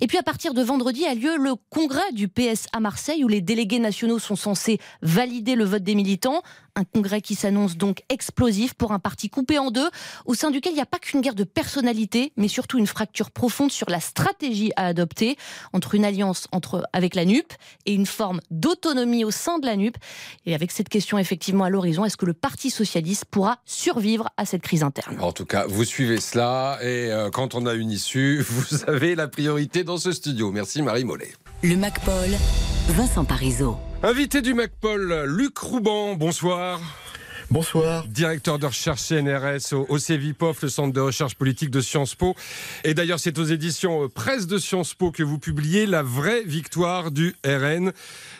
Et 0.00 0.06
puis 0.06 0.18
à 0.18 0.22
partir 0.22 0.54
de 0.54 0.62
vendredi 0.62 1.04
a 1.06 1.14
lieu 1.14 1.36
le 1.36 1.54
congrès 1.70 2.12
du 2.12 2.28
PS 2.28 2.66
à 2.72 2.80
Marseille 2.80 3.24
où 3.24 3.28
les 3.28 3.40
délégués 3.40 3.78
nationaux 3.78 4.18
sont 4.18 4.36
censés 4.36 4.78
valider 5.02 5.54
le 5.54 5.64
vote 5.64 5.82
des 5.82 5.94
militants. 5.94 6.42
Un 6.76 6.84
congrès 6.84 7.20
qui 7.20 7.34
s'annonce 7.34 7.76
donc 7.76 8.02
explosif 8.08 8.74
pour 8.74 8.92
un 8.92 8.98
parti 8.98 9.28
coupé 9.28 9.58
en 9.58 9.70
deux, 9.70 9.88
au 10.26 10.34
sein 10.34 10.50
duquel 10.50 10.72
il 10.72 10.76
n'y 10.76 10.82
a 10.82 10.86
pas 10.86 10.98
qu'une 10.98 11.20
guerre 11.20 11.34
de 11.34 11.44
personnalité, 11.44 12.32
mais 12.36 12.48
surtout 12.48 12.78
une 12.78 12.86
fracture 12.86 13.30
profonde 13.30 13.70
sur 13.70 13.90
la 13.90 14.00
stratégie 14.00 14.72
à 14.76 14.86
adopter 14.86 15.36
entre 15.72 15.94
une 15.94 16.04
alliance 16.04 16.46
entre, 16.52 16.84
avec 16.92 17.14
la 17.14 17.24
NUP 17.24 17.52
et 17.86 17.94
une 17.94 18.06
forme 18.06 18.40
d'autonomie 18.50 19.24
au 19.24 19.30
sein 19.30 19.58
de 19.58 19.66
la 19.66 19.76
NUP. 19.76 19.96
Et 20.46 20.54
avec 20.54 20.70
cette 20.70 20.88
question 20.88 21.18
effectivement 21.18 21.64
à 21.64 21.70
l'horizon, 21.70 22.04
est-ce 22.04 22.16
que 22.16 22.26
le 22.26 22.34
Parti 22.34 22.70
socialiste 22.70 23.24
pourra 23.26 23.58
survivre 23.64 24.28
à 24.36 24.44
cette 24.44 24.62
crise 24.62 24.82
interne? 24.82 25.18
En 25.20 25.32
tout 25.32 25.46
cas, 25.46 25.66
vous 25.66 25.84
suivez 25.84 26.20
cela 26.20 26.78
et 26.82 27.10
euh, 27.10 27.30
quand 27.30 27.54
on 27.54 27.66
a 27.66 27.74
une 27.74 27.90
issue, 27.90 28.40
vous 28.48 28.84
avez 28.86 29.14
la 29.14 29.28
priorité 29.28 29.84
dans 29.84 29.98
ce 29.98 30.12
studio. 30.12 30.52
Merci 30.52 30.82
Marie 30.82 31.04
Mollet. 31.04 31.32
Le 31.62 31.76
MacPol, 31.76 32.30
Vincent 32.88 33.24
Parisot. 33.24 33.76
Invité 34.02 34.40
du 34.40 34.54
MacPol, 34.54 35.24
Luc 35.26 35.58
Rouban, 35.58 36.14
bonsoir. 36.14 36.80
Bonsoir. 37.52 38.06
Directeur 38.06 38.60
de 38.60 38.66
recherche 38.66 39.02
CNRS 39.02 39.72
au, 39.72 39.84
au 39.88 39.98
CEVIPOF, 39.98 40.62
le 40.62 40.68
centre 40.68 40.92
de 40.92 41.00
recherche 41.00 41.34
politique 41.34 41.70
de 41.70 41.80
Sciences 41.80 42.14
Po. 42.14 42.36
Et 42.84 42.94
d'ailleurs, 42.94 43.18
c'est 43.18 43.40
aux 43.40 43.44
éditions 43.44 44.04
euh, 44.04 44.08
Presse 44.08 44.46
de 44.46 44.56
Sciences 44.56 44.94
Po 44.94 45.10
que 45.10 45.24
vous 45.24 45.40
publiez 45.40 45.86
La 45.86 46.04
vraie 46.04 46.44
victoire 46.44 47.10
du 47.10 47.34
RN. 47.44 47.92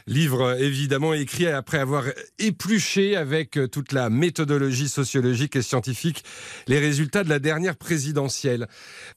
Livre 0.07 0.43
euh, 0.43 0.59
évidemment 0.59 1.13
écrit 1.13 1.49
après 1.49 1.79
avoir 1.79 2.05
épluché 2.39 3.17
avec 3.17 3.59
euh, 3.59 3.67
toute 3.67 3.91
la 3.91 4.11
méthodologie 4.11 4.89
sociologique 4.89 5.57
et 5.57 5.63
scientifique 5.63 6.23
les 6.69 6.79
résultats 6.79 7.25
de 7.25 7.31
la 7.31 7.41
dernière 7.41 7.75
présidentielle. 7.75 8.69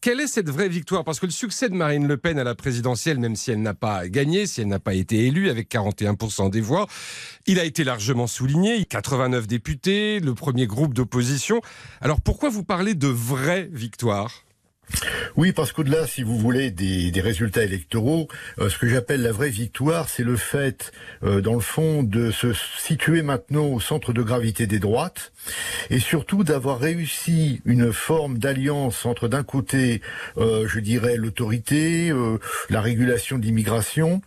Quelle 0.02 0.20
est 0.22 0.28
cette 0.28 0.50
vraie 0.50 0.70
victoire? 0.70 1.04
Parce 1.04 1.20
que 1.20 1.28
le 1.28 1.32
succès 1.32 1.70
de 1.70 1.76
Marine 1.76 2.08
Le 2.08 2.18
Pen 2.18 2.40
à 2.40 2.44
la 2.44 2.56
présidentielle, 2.56 3.20
même 3.20 3.36
si 3.36 3.52
elle 3.52 3.62
n'a 3.62 3.76
pas 3.76 4.08
gagné, 4.08 4.48
si 4.48 4.62
elle 4.62 4.70
n'a 4.70 4.80
pas 4.80 4.96
été 4.96 5.28
élue 5.28 5.52
avec 5.52 5.70
41% 5.72 6.50
des 6.50 6.62
voix, 6.62 6.88
il 7.46 7.60
a 7.60 7.64
été 7.64 7.84
largement 7.84 8.26
souligné. 8.26 8.86
89 8.86 9.46
députés, 9.46 9.83
le 9.86 10.32
premier 10.34 10.66
groupe 10.66 10.94
d'opposition. 10.94 11.62
Alors 12.02 12.22
pourquoi 12.22 12.50
vous 12.50 12.64
parlez 12.64 12.94
de 12.94 13.08
vraie 13.08 13.70
victoire? 13.72 14.44
Oui, 15.36 15.52
parce 15.54 15.72
qu'au-delà, 15.72 16.06
si 16.06 16.24
vous 16.24 16.38
voulez, 16.38 16.70
des, 16.70 17.12
résultats 17.22 17.64
électoraux, 17.64 18.28
euh, 18.60 18.70
ce 18.70 18.78
que 18.78 18.88
j'appelle 18.88 19.22
la 19.22 19.32
vraie 19.32 19.50
victoire, 19.50 20.10
c'est 20.10 20.24
le 20.24 20.36
fait, 20.36 20.92
euh, 21.24 21.42
dans 21.42 21.54
le 21.54 21.62
fond, 21.62 22.04
de 22.04 22.32
se 22.32 22.54
situer 22.78 23.24
maintenant 23.24 23.66
au 23.66 23.80
centre 23.80 24.14
de 24.14 24.22
gravité 24.22 24.68
des 24.68 24.80
droites, 24.80 25.32
et 25.90 26.00
surtout 26.00 26.44
d'avoir 26.44 26.80
réussi 26.80 27.62
une 27.66 27.92
forme 27.92 28.38
d'alliance 28.38 29.06
entre, 29.06 29.28
d'un 29.28 29.44
côté, 29.44 30.02
euh, 30.38 30.68
je 30.68 30.80
dirais, 30.80 31.16
l'autorité, 31.16 32.12
la 32.70 32.82
régulation 32.82 33.40
de 33.40 33.46
l'immigration, 33.46 34.22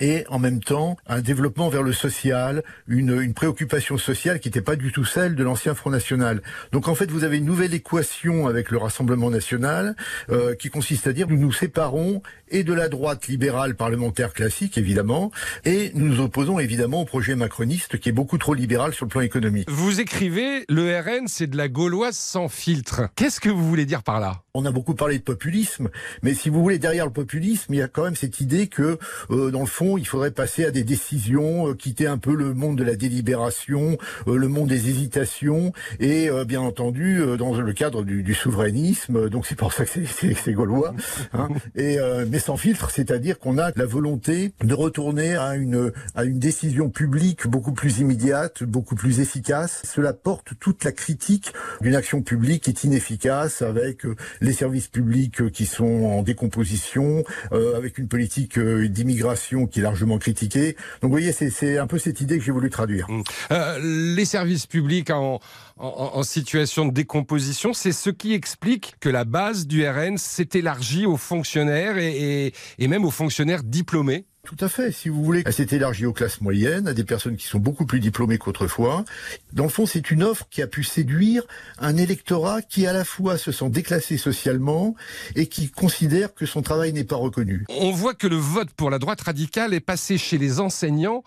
et 0.00 0.24
en 0.28 0.38
même 0.38 0.62
temps 0.62 0.96
un 1.06 1.20
développement 1.20 1.68
vers 1.68 1.82
le 1.82 1.92
social, 1.92 2.62
une, 2.88 3.34
préoccupation 3.34 3.98
sociale 3.98 4.40
qui 4.40 4.48
n'était 4.48 4.60
pas 4.60 4.76
du 4.76 4.92
tout 4.92 5.04
celle 5.04 5.34
de 5.34 5.44
l'ancien 5.44 5.74
Front 5.74 5.90
National. 5.90 6.42
Donc 6.72 6.88
en 6.88 6.94
fait, 6.94 7.10
vous 7.10 7.24
avez 7.24 7.38
une 7.38 7.44
nouvelle 7.44 7.74
équation 7.74 8.46
avec 8.46 8.70
le 8.70 8.78
Rassemblement 8.78 9.30
National 9.30 9.96
euh, 10.30 10.54
qui 10.54 10.70
consiste 10.70 11.06
à 11.06 11.12
dire 11.12 11.28
nous 11.28 11.38
nous 11.38 11.52
séparons 11.52 12.22
et 12.52 12.62
de 12.62 12.72
la 12.72 12.88
droite 12.88 13.26
libérale 13.26 13.74
parlementaire 13.74 14.32
classique, 14.32 14.78
évidemment, 14.78 15.32
et 15.64 15.90
nous 15.94 16.06
nous 16.06 16.20
opposons 16.20 16.58
évidemment 16.58 17.02
au 17.02 17.04
projet 17.04 17.34
macroniste 17.34 17.98
qui 17.98 18.08
est 18.08 18.12
beaucoup 18.12 18.38
trop 18.38 18.54
libéral 18.54 18.94
sur 18.94 19.06
le 19.06 19.10
plan 19.10 19.22
économique. 19.22 19.68
Vous 19.70 20.00
écrivez 20.00 20.64
le 20.68 21.00
RN, 21.00 21.26
c'est 21.26 21.48
de 21.48 21.56
la 21.56 21.68
gauloise 21.68 22.16
sans 22.16 22.48
filtre. 22.48 23.08
Qu'est-ce 23.16 23.40
que 23.40 23.48
vous 23.48 23.66
voulez 23.68 23.86
dire 23.86 24.02
par 24.02 24.20
là? 24.20 24.42
On 24.54 24.66
a 24.66 24.70
beaucoup 24.70 24.94
parlé 24.94 25.18
de 25.18 25.22
populisme, 25.22 25.88
mais 26.22 26.34
si 26.34 26.50
vous 26.50 26.62
voulez, 26.62 26.78
derrière 26.78 27.06
le 27.06 27.12
populisme, 27.12 27.72
il 27.72 27.78
y 27.78 27.82
a 27.82 27.88
quand 27.88 28.04
même 28.04 28.16
cette 28.16 28.40
idée 28.40 28.66
que, 28.66 28.98
euh, 29.30 29.50
dans 29.50 29.60
le 29.60 29.66
fond, 29.66 29.96
il 29.96 30.06
faudrait 30.06 30.30
passer 30.30 30.66
à 30.66 30.70
des 30.70 30.84
décisions, 30.84 31.68
euh, 31.68 31.74
quitter 31.74 32.06
un 32.06 32.18
peu 32.18 32.34
le 32.34 32.52
monde 32.52 32.76
de 32.76 32.84
la 32.84 32.94
délibération, 32.94 33.96
euh, 34.28 34.36
le 34.36 34.48
monde 34.48 34.68
des 34.68 34.90
hésitations, 34.90 35.72
et 36.00 36.28
euh, 36.28 36.44
bien 36.44 36.60
entendu, 36.60 37.20
euh, 37.20 37.36
dans 37.38 37.54
le 37.54 37.72
cadre 37.72 38.02
du, 38.02 38.22
du 38.22 38.34
souverainisme, 38.34 39.30
donc 39.30 39.46
c'est 39.46 39.54
pour 39.54 39.72
ça 39.72 39.86
que 39.86 39.90
c'est 40.06 40.52
gaulois, 40.52 40.94
hein, 41.32 41.48
et, 41.74 41.98
euh, 41.98 42.26
mais 42.28 42.38
sans 42.42 42.56
filtre, 42.56 42.90
c'est-à-dire 42.90 43.38
qu'on 43.38 43.56
a 43.58 43.70
la 43.76 43.86
volonté 43.86 44.52
de 44.62 44.74
retourner 44.74 45.36
à 45.36 45.54
une, 45.54 45.92
à 46.14 46.24
une 46.24 46.38
décision 46.38 46.90
publique 46.90 47.46
beaucoup 47.46 47.72
plus 47.72 48.00
immédiate, 48.00 48.64
beaucoup 48.64 48.94
plus 48.94 49.20
efficace. 49.20 49.82
Cela 49.84 50.12
porte 50.12 50.52
toute 50.60 50.84
la 50.84 50.92
critique 50.92 51.52
d'une 51.80 51.94
action 51.94 52.20
publique 52.22 52.64
qui 52.64 52.70
est 52.70 52.84
inefficace, 52.84 53.62
avec 53.62 54.04
euh, 54.04 54.16
les 54.40 54.52
services 54.52 54.88
publics 54.88 55.40
euh, 55.40 55.50
qui 55.50 55.66
sont 55.66 55.84
en 56.04 56.22
décomposition, 56.22 57.24
euh, 57.52 57.76
avec 57.76 57.98
une 57.98 58.08
politique 58.08 58.58
euh, 58.58 58.88
d'immigration 58.88 59.66
qui 59.66 59.80
est 59.80 59.82
largement 59.82 60.18
critiquée. 60.18 60.76
Donc 61.00 61.10
vous 61.10 61.16
voyez, 61.18 61.32
c'est 61.32 61.78
un 61.78 61.86
peu 61.86 61.98
cette 61.98 62.20
idée 62.20 62.38
que 62.38 62.44
j'ai 62.44 62.52
voulu 62.52 62.70
traduire. 62.70 63.06
Euh, 63.50 63.78
les 63.80 64.24
services 64.24 64.66
publics 64.66 65.10
en, 65.10 65.40
en, 65.82 66.12
en 66.14 66.22
situation 66.22 66.86
de 66.86 66.92
décomposition, 66.92 67.72
c'est 67.72 67.92
ce 67.92 68.10
qui 68.10 68.32
explique 68.32 68.94
que 69.00 69.08
la 69.08 69.24
base 69.24 69.66
du 69.66 69.86
RN 69.86 70.16
s'est 70.16 70.48
élargie 70.54 71.06
aux 71.06 71.16
fonctionnaires 71.16 71.98
et, 71.98 72.46
et, 72.46 72.54
et 72.78 72.88
même 72.88 73.04
aux 73.04 73.10
fonctionnaires 73.10 73.62
diplômés. 73.64 74.24
Tout 74.44 74.56
à 74.58 74.68
fait, 74.68 74.90
si 74.90 75.08
vous 75.08 75.22
voulez. 75.22 75.44
Elle 75.46 75.52
s'est 75.52 75.68
élargie 75.70 76.04
aux 76.04 76.12
classes 76.12 76.40
moyennes, 76.40 76.88
à 76.88 76.94
des 76.94 77.04
personnes 77.04 77.36
qui 77.36 77.46
sont 77.46 77.60
beaucoup 77.60 77.86
plus 77.86 78.00
diplômées 78.00 78.38
qu'autrefois. 78.38 79.04
Dans 79.52 79.62
le 79.62 79.68
fond, 79.68 79.86
c'est 79.86 80.10
une 80.10 80.24
offre 80.24 80.48
qui 80.50 80.62
a 80.62 80.66
pu 80.66 80.82
séduire 80.82 81.44
un 81.78 81.96
électorat 81.96 82.60
qui 82.60 82.86
à 82.88 82.92
la 82.92 83.04
fois 83.04 83.38
se 83.38 83.52
sent 83.52 83.70
déclassé 83.70 84.16
socialement 84.16 84.96
et 85.36 85.46
qui 85.46 85.70
considère 85.70 86.34
que 86.34 86.44
son 86.44 86.60
travail 86.60 86.92
n'est 86.92 87.04
pas 87.04 87.16
reconnu. 87.16 87.64
On 87.68 87.92
voit 87.92 88.14
que 88.14 88.26
le 88.26 88.36
vote 88.36 88.70
pour 88.70 88.90
la 88.90 88.98
droite 88.98 89.20
radicale 89.20 89.74
est 89.74 89.80
passé 89.80 90.18
chez 90.18 90.38
les 90.38 90.58
enseignants 90.58 91.22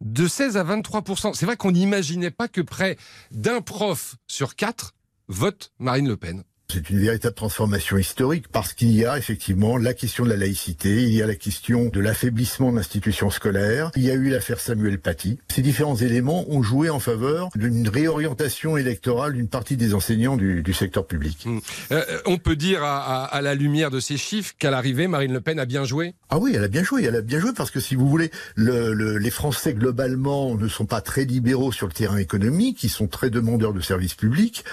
de 0.00 0.26
16 0.26 0.56
à 0.56 0.64
23% 0.64 1.34
C'est 1.34 1.46
vrai 1.46 1.56
qu'on 1.56 1.72
n'imaginait 1.72 2.30
pas 2.30 2.48
que 2.48 2.60
près 2.60 2.96
d'un 3.30 3.60
prof 3.60 4.16
sur 4.26 4.54
quatre 4.56 4.94
vote 5.28 5.72
Marine 5.78 6.08
Le 6.08 6.16
Pen. 6.16 6.44
C'est 6.68 6.90
une 6.90 6.98
véritable 6.98 7.34
transformation 7.34 7.96
historique 7.96 8.48
parce 8.48 8.72
qu'il 8.72 8.90
y 8.90 9.04
a 9.04 9.16
effectivement 9.16 9.76
la 9.76 9.94
question 9.94 10.24
de 10.24 10.30
la 10.30 10.36
laïcité, 10.36 11.04
il 11.04 11.12
y 11.14 11.22
a 11.22 11.26
la 11.26 11.36
question 11.36 11.86
de 11.86 12.00
l'affaiblissement 12.00 12.72
de 12.72 12.76
l'institution 12.76 13.30
scolaire, 13.30 13.90
il 13.94 14.02
y 14.02 14.10
a 14.10 14.14
eu 14.14 14.30
l'affaire 14.30 14.58
Samuel 14.58 14.98
Paty. 14.98 15.38
Ces 15.48 15.62
différents 15.62 15.94
éléments 15.96 16.44
ont 16.50 16.62
joué 16.62 16.90
en 16.90 16.98
faveur 16.98 17.50
d'une 17.54 17.88
réorientation 17.88 18.76
électorale 18.76 19.34
d'une 19.34 19.48
partie 19.48 19.76
des 19.76 19.94
enseignants 19.94 20.36
du, 20.36 20.62
du 20.62 20.72
secteur 20.72 21.06
public. 21.06 21.46
Euh, 21.92 22.02
on 22.26 22.36
peut 22.38 22.56
dire 22.56 22.82
à, 22.82 23.24
à, 23.24 23.24
à, 23.26 23.40
la 23.42 23.54
lumière 23.54 23.90
de 23.90 24.00
ces 24.00 24.16
chiffres 24.16 24.54
qu'à 24.58 24.70
l'arrivée, 24.70 25.06
Marine 25.06 25.32
Le 25.32 25.40
Pen 25.40 25.60
a 25.60 25.66
bien 25.66 25.84
joué? 25.84 26.14
Ah 26.30 26.38
oui, 26.38 26.52
elle 26.54 26.64
a 26.64 26.68
bien 26.68 26.82
joué, 26.82 27.04
elle 27.04 27.16
a 27.16 27.22
bien 27.22 27.38
joué 27.38 27.52
parce 27.56 27.70
que 27.70 27.78
si 27.80 27.94
vous 27.94 28.08
voulez, 28.08 28.30
le, 28.56 28.92
le, 28.92 29.18
les 29.18 29.30
Français 29.30 29.72
globalement 29.72 30.56
ne 30.56 30.66
sont 30.68 30.86
pas 30.86 31.00
très 31.00 31.24
libéraux 31.24 31.70
sur 31.70 31.86
le 31.86 31.92
terrain 31.92 32.16
économique, 32.16 32.82
ils 32.82 32.90
sont 32.90 33.06
très 33.06 33.30
demandeurs 33.30 33.72
de 33.72 33.80
services 33.80 34.14
publics. 34.14 34.64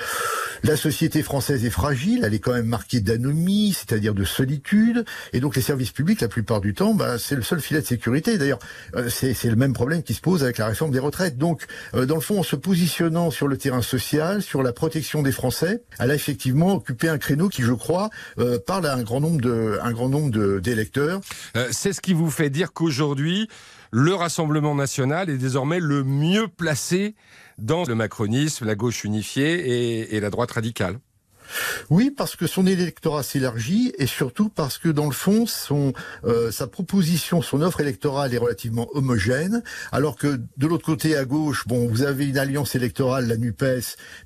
La 0.66 0.78
société 0.78 1.24
française 1.24 1.66
est 1.66 1.70
fragile, 1.70 2.22
elle 2.24 2.34
est 2.34 2.40
quand 2.40 2.54
même 2.54 2.68
marquée 2.68 3.02
d'anomie, 3.02 3.76
c'est-à-dire 3.76 4.14
de 4.14 4.24
solitude, 4.24 5.04
et 5.34 5.42
donc 5.42 5.58
les 5.58 5.62
services 5.62 5.92
publics, 5.92 6.22
la 6.22 6.30
plupart 6.30 6.62
du 6.62 6.74
temps, 6.74 6.94
bah, 6.94 7.20
c'est 7.20 7.36
le 7.36 7.42
seul 7.42 7.60
filet 7.60 7.82
de 7.82 7.86
sécurité. 7.86 8.38
D'ailleurs, 8.38 8.60
euh, 8.96 9.10
c'est 9.10 9.44
le 9.44 9.58
même 9.58 9.74
problème 9.74 10.04
qui 10.04 10.14
se 10.14 10.22
pose 10.22 10.42
avec 10.42 10.58
la 10.60 10.68
réforme 10.68 10.92
des 10.92 11.00
retraites. 11.00 11.38
Donc, 11.38 11.66
euh, 11.96 12.06
dans 12.06 12.16
le 12.16 12.22
fond, 12.22 12.40
en 12.40 12.44
se 12.44 12.56
positionnant 12.56 13.30
sur 13.30 13.50
le 13.50 13.58
terrain 13.58 13.82
social, 13.82 14.42
sur 14.42 14.64
la 14.64 14.72
protection 14.72 15.22
des 15.22 15.34
Français, 15.34 15.82
elle 16.00 16.12
a 16.12 16.16
effectivement 16.16 16.76
occupé 16.76 17.10
un 17.10 17.18
créneau 17.18 17.50
qui, 17.50 17.62
je 17.62 17.74
crois, 17.74 18.10
euh, 18.40 18.58
parle 18.58 18.86
à 18.86 18.94
un 18.94 19.04
grand 19.04 19.20
nombre 19.20 19.42
de, 19.42 19.78
un 19.84 19.92
grand 19.92 20.08
nombre 20.08 20.60
d'électeurs. 20.60 21.20
c'est 21.72 21.92
ce 21.92 22.00
qui 22.00 22.14
vous 22.14 22.32
fait 22.32 22.50
dire 22.50 22.72
qu'aujourd'hui, 22.72 23.50
le 23.92 24.16
Rassemblement 24.16 24.76
national 24.76 25.30
est 25.30 25.38
désormais 25.38 25.80
le 25.80 26.04
mieux 26.04 26.48
placé 26.48 27.16
dans 27.58 27.84
le 27.84 27.96
macronisme, 27.96 28.66
la 28.66 28.76
gauche 28.76 29.04
unifiée 29.04 30.16
et, 30.16 30.20
la 30.20 30.30
droite 30.30 30.52
radicale. 30.52 31.00
Oui, 31.90 32.12
parce 32.12 32.36
que 32.36 32.48
son 32.48 32.66
électorat 32.66 33.24
s'élargit 33.24 33.94
et 33.98 34.08
surtout 34.08 34.50
parce 34.50 34.78
que 34.78 34.90
dans 34.90 35.06
le 35.06 35.12
fond, 35.12 35.46
son, 35.46 35.94
euh, 36.26 36.52
sa 36.52 36.68
proposition, 36.68 37.42
son 37.42 37.62
offre 37.62 37.82
électorale 37.82 38.34
est 38.34 38.38
relativement 38.38 38.88
homogène, 38.94 39.64
alors 39.92 40.16
que 40.16 40.40
de 40.58 40.68
l'autre 40.68 40.86
côté 40.86 41.16
à 41.16 41.26
gauche, 41.26 41.68
bon, 41.68 41.88
vous 41.88 42.04
avez 42.04 42.26
une 42.26 42.38
alliance 42.38 42.76
électorale, 42.76 43.28
la 43.28 43.38
Nupes, 43.38 43.64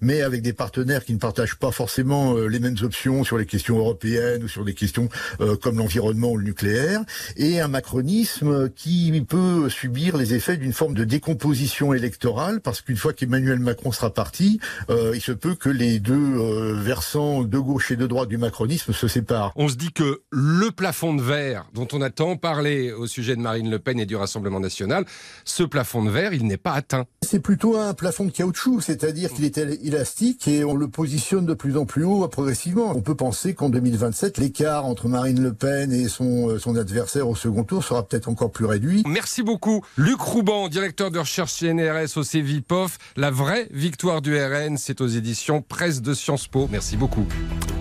mais 0.02 0.22
avec 0.22 0.42
des 0.42 0.54
partenaires 0.54 1.04
qui 1.04 1.14
ne 1.14 1.20
partagent 1.20 1.56
pas 1.56 1.72
forcément 1.72 2.36
euh, 2.36 2.48
les 2.48 2.60
mêmes 2.60 2.78
options 2.82 3.24
sur 3.24 3.38
les 3.38 3.46
questions 3.46 3.78
européennes 3.78 4.44
ou 4.44 4.48
sur 4.48 4.66
des 4.66 4.74
questions 4.74 5.10
euh, 5.42 5.56
comme 5.56 5.78
l'environnement 5.78 6.32
ou 6.32 6.38
le 6.38 6.44
nucléaire, 6.44 7.02
et 7.36 7.60
un 7.60 7.68
macronisme 7.68 8.70
qui 8.70 9.12
peut 9.28 9.70
subir 9.70 10.18
les 10.18 10.34
effets 10.34 10.58
d'une 10.58 10.74
forme 10.74 10.94
de 10.94 11.04
décomposition 11.04 11.94
électorale, 11.94 12.62
parce 12.62 12.82
qu'une 12.82 12.98
fois 12.98 13.14
qu'Emmanuel 13.14 13.60
Macron 13.60 13.92
sera 13.92 14.14
parti, 14.14 14.60
il 14.90 15.22
se 15.22 15.32
peut 15.32 15.56
que 15.56 15.70
les 15.70 16.00
deux 16.00 16.74
versants 16.74 17.07
versants 17.08 17.44
de 17.44 17.58
gauche 17.58 17.92
et 17.92 17.96
de 17.96 18.06
droite 18.06 18.28
du 18.28 18.38
macronisme 18.38 18.92
se 18.92 19.08
séparent. 19.08 19.54
On 19.56 19.70
se 19.70 19.76
dit 19.76 19.94
que 19.94 20.24
le 20.30 20.72
plafond 20.72 21.16
de 21.16 21.22
verre 21.22 21.66
dont 21.74 21.88
on 21.94 22.02
a 22.02 22.10
tant 22.10 22.36
parlé 22.36 22.92
au 22.92 23.08
sujet 23.08 23.36
de 23.38 23.42
Marine 23.42 23.70
Le 23.70 23.80
Pen 23.80 23.98
et 24.00 24.06
du 24.06 24.18
Rassemblement 24.18 24.60
national, 24.60 25.06
ce 25.46 25.64
plafond 25.64 26.04
de 26.04 26.10
verre, 26.10 26.34
il 26.34 26.46
n'est 26.46 26.58
pas 26.58 26.74
atteint. 26.74 27.06
C'est 27.22 27.40
plutôt 27.40 27.78
un 27.78 27.94
plafond 27.94 28.26
de 28.26 28.32
caoutchouc, 28.32 28.82
c'est-à-dire 28.82 29.32
qu'il 29.32 29.46
est 29.46 29.58
élastique 29.58 30.50
et 30.50 30.66
on 30.66 30.76
le 30.76 30.90
positionne 30.90 31.46
de 31.46 31.54
plus 31.54 31.78
en 31.78 31.86
plus 31.86 32.04
haut 32.04 32.28
progressivement. 32.28 32.92
On 32.94 33.02
peut 33.02 33.16
penser 33.16 33.54
qu'en 33.54 33.70
2027, 33.70 34.38
l'écart 34.38 34.86
entre 34.86 35.08
Marine 35.08 35.42
Le 35.42 35.54
Pen 35.54 35.94
et 35.94 36.10
son, 36.10 36.50
euh, 36.50 36.60
son 36.60 36.76
adversaire 36.76 37.30
au 37.30 37.36
second 37.36 37.64
tour 37.64 37.86
sera 37.86 38.06
peut-être 38.06 38.28
encore 38.28 38.52
plus 38.52 38.66
réduit. 38.66 39.04
Merci 39.08 39.44
beaucoup. 39.44 39.82
Luc 39.96 40.20
Rouban, 40.20 40.68
directeur 40.68 41.10
de 41.10 41.20
recherche 41.20 41.54
CNRS 41.54 42.18
au 42.18 42.24
CVPOF. 42.24 42.98
La 43.16 43.32
vraie 43.32 43.70
victoire 43.72 44.22
du 44.22 44.38
RN, 44.38 44.78
c'est 44.78 45.00
aux 45.00 45.08
éditions 45.08 45.62
Presse 45.62 46.02
de 46.02 46.14
Sciences 46.14 46.48
Po. 46.48 46.68
Merci 46.70 46.97
beaucoup. 46.98 47.26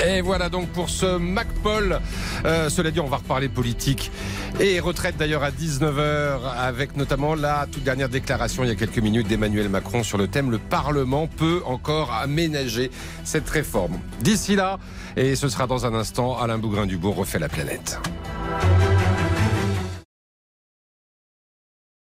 Et 0.04 0.20
voilà 0.20 0.48
donc 0.48 0.68
pour 0.68 0.90
ce 0.90 1.16
MacPol. 1.16 2.00
Euh, 2.44 2.68
cela 2.68 2.90
dit, 2.90 3.00
on 3.00 3.06
va 3.06 3.16
reparler 3.16 3.48
politique 3.48 4.10
et 4.60 4.78
retraite 4.80 5.16
d'ailleurs 5.16 5.42
à 5.42 5.50
19h 5.50 6.38
avec 6.56 6.96
notamment 6.96 7.34
la 7.34 7.66
toute 7.70 7.82
dernière 7.82 8.08
déclaration 8.08 8.64
il 8.64 8.68
y 8.68 8.72
a 8.72 8.74
quelques 8.74 8.98
minutes 8.98 9.26
d'Emmanuel 9.26 9.68
Macron 9.68 10.02
sur 10.02 10.18
le 10.18 10.28
thème 10.28 10.50
le 10.50 10.58
Parlement 10.58 11.26
peut 11.26 11.62
encore 11.66 12.12
aménager 12.12 12.90
cette 13.24 13.48
réforme. 13.48 13.98
D'ici 14.20 14.56
là, 14.56 14.78
et 15.16 15.34
ce 15.34 15.48
sera 15.48 15.66
dans 15.66 15.86
un 15.86 15.94
instant, 15.94 16.38
Alain 16.38 16.58
Bougrain-Dubourg 16.58 17.16
refait 17.16 17.38
la 17.38 17.48
planète. 17.48 17.98